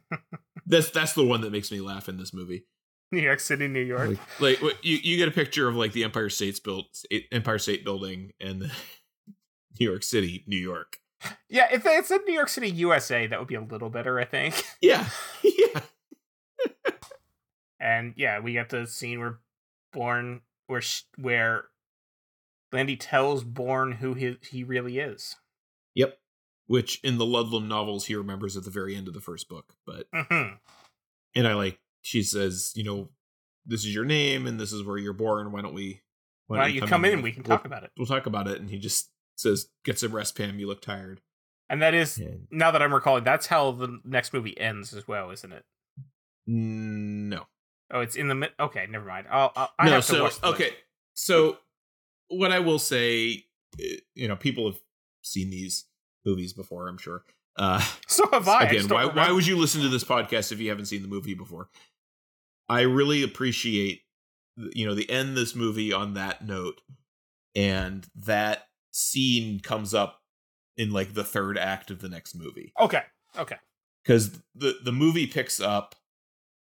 [0.65, 2.65] that's that's the one that makes me laugh in this movie.
[3.11, 4.17] New York City, New York.
[4.39, 7.83] Like, like you you get a picture of like the Empire State's built Empire State
[7.83, 8.61] Building and
[9.79, 10.97] New York City, New York.
[11.49, 14.25] Yeah, if it said New York City, USA, that would be a little better, I
[14.25, 14.63] think.
[14.81, 15.07] Yeah,
[15.43, 15.81] yeah.
[17.79, 19.39] And yeah, we get the scene where
[19.93, 20.81] Bourne, where
[21.17, 21.65] where
[22.71, 25.35] Landy tells Bourne who he he really is.
[25.95, 26.17] Yep.
[26.67, 29.73] which in the Ludlum novels he remembers at the very end of the first book.
[29.85, 30.55] But hmm
[31.35, 33.09] and I like she says, you know,
[33.65, 35.51] this is your name and this is where you're born.
[35.51, 36.01] Why don't we?
[36.47, 37.91] Why don't you come in and we can We'll- talk about it?
[37.97, 38.59] We'll talk about it.
[38.59, 40.59] And he just says, "Get some rest, Pam.
[40.59, 41.21] You look tired."
[41.69, 45.31] And that is now that I'm recalling, that's how the next movie ends as well,
[45.31, 45.65] isn't it?
[46.45, 47.45] No,
[47.91, 48.51] Oh, it's in the mid.
[48.59, 49.27] Okay, never mind.
[49.29, 49.91] I'll, I'll I no.
[49.93, 50.71] have to So okay,
[51.13, 51.57] so
[52.29, 53.45] what I will say,
[53.81, 54.79] eh, you know, people have
[55.21, 55.85] seen these
[56.25, 56.87] movies before.
[56.87, 57.23] I'm sure.
[57.57, 58.59] Uh, So have I.
[58.59, 61.01] I again, don't why why would you listen to this podcast if you haven't seen
[61.01, 61.69] the movie before?
[62.69, 64.01] I really appreciate
[64.73, 66.81] you know the end this movie on that note,
[67.55, 70.21] and that scene comes up
[70.75, 73.01] in like the third act of the next movie Okay.
[73.37, 73.55] Okay.
[74.03, 75.95] because the the movie picks up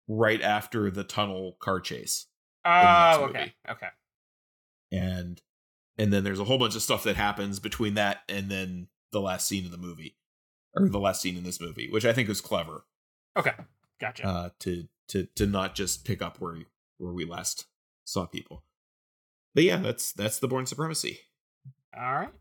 [0.08, 2.26] right after the tunnel car chase
[2.66, 3.52] Oh, okay.
[3.70, 3.88] Okay.
[4.92, 5.40] and
[5.98, 9.20] and then there's a whole bunch of stuff that happens between that and then the
[9.20, 10.16] last scene of the movie
[10.74, 12.84] or the last scene in this movie which i think is clever
[13.36, 13.52] Okay.
[14.00, 14.26] Gotcha.
[14.26, 16.56] uh to to to not just pick up where
[16.98, 17.66] where we last
[18.04, 18.64] saw people
[19.54, 21.20] but yeah that's that's the Bourne Supremacy
[21.96, 22.32] All right.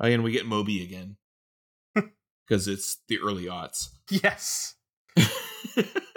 [0.00, 1.16] oh, and we get moby again
[2.48, 4.74] because it's the early aughts Yes.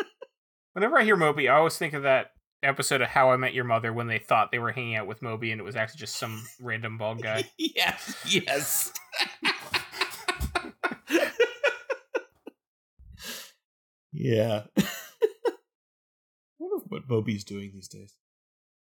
[0.73, 2.31] Whenever I hear Moby, I always think of that
[2.63, 5.21] episode of How I Met Your Mother when they thought they were hanging out with
[5.21, 7.43] Moby and it was actually just some random bald guy.
[7.57, 8.93] yes yes
[14.11, 14.83] yeah I
[16.59, 18.13] wonder what moby's doing these days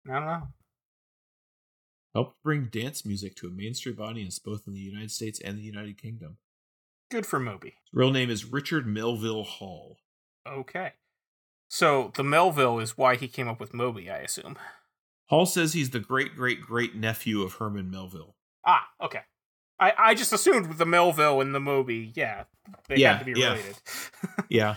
[0.09, 0.47] I don't know.
[2.13, 5.63] helped bring dance music to a mainstream audience both in the united states and the
[5.63, 6.37] united kingdom
[7.09, 7.69] Good for Moby.
[7.69, 9.97] his real name is richard melville hall
[10.47, 10.93] Okay.
[11.69, 14.57] So the Melville is why he came up with Moby, I assume.
[15.27, 18.35] hall says he's the great great great nephew of herman melville
[18.65, 19.22] Ah, okay.
[19.80, 22.45] I, I just assumed with the Melville and the Moby, yeah,
[22.88, 23.49] they Yeah, had to be yeah.
[23.49, 23.76] related.
[24.49, 24.76] yeah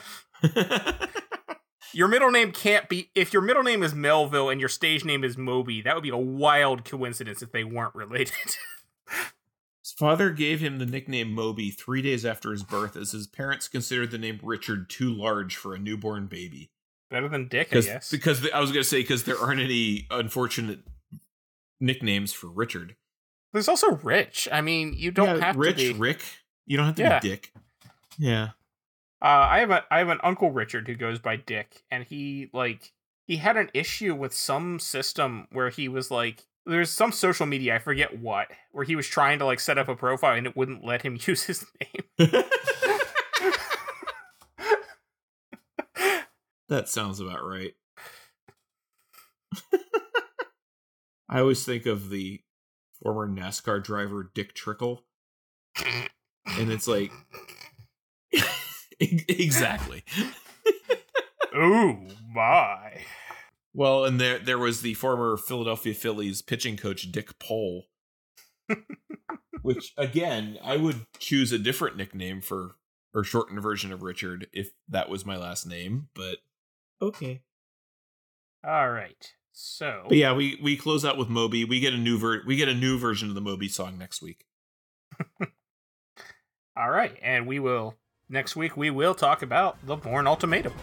[1.93, 5.25] Your middle name can't be if your middle name is Melville and your stage name
[5.25, 5.83] is Moby.
[5.83, 8.33] That would be a wild coincidence if they weren't related.
[9.83, 13.67] His father gave him the nickname Moby three days after his birth, as his parents
[13.67, 16.71] considered the name Richard too large for a newborn baby.
[17.11, 18.11] Better than Dick, I Because guess.
[18.11, 20.81] because the- I was going to say because there aren't any unfortunate
[21.81, 22.97] nicknames for Richard.
[23.53, 24.49] There's also Rich.
[24.53, 25.99] I mean, you don't Yeah, have Rich, to be.
[25.99, 26.23] Rick.
[26.67, 27.19] You don't have to Yeah.
[27.19, 27.53] be Dick.
[28.17, 28.51] Yeah.
[29.23, 32.49] Uh, I have a I have an uncle Richard who goes by Dick, and he
[32.53, 32.93] like
[33.27, 37.75] he had an issue with some system where he was like there's some social media
[37.75, 40.57] I forget what where he was trying to like set up a profile and it
[40.57, 42.29] wouldn't let him use his name.
[46.71, 47.75] that sounds about right.
[51.29, 52.41] I always think of the
[53.03, 55.05] former NASCAR driver Dick Trickle,
[56.47, 57.13] and it's like
[59.01, 60.05] exactly.
[61.55, 63.03] oh my!
[63.75, 67.87] Well, and there there was the former Philadelphia Phillies pitching coach Dick Pole,
[69.63, 72.77] which again I would choose a different nickname for
[73.13, 76.39] or shortened version of Richard if that was my last name, but
[77.01, 77.43] okay.
[78.67, 81.65] All right, so But yeah, we we close out with Moby.
[81.65, 84.21] We get a new ver- we get a new version of the Moby song next
[84.21, 84.45] week.
[86.77, 87.97] all right, and we will
[88.29, 90.75] next week we will talk about the Bourne Ultimatum.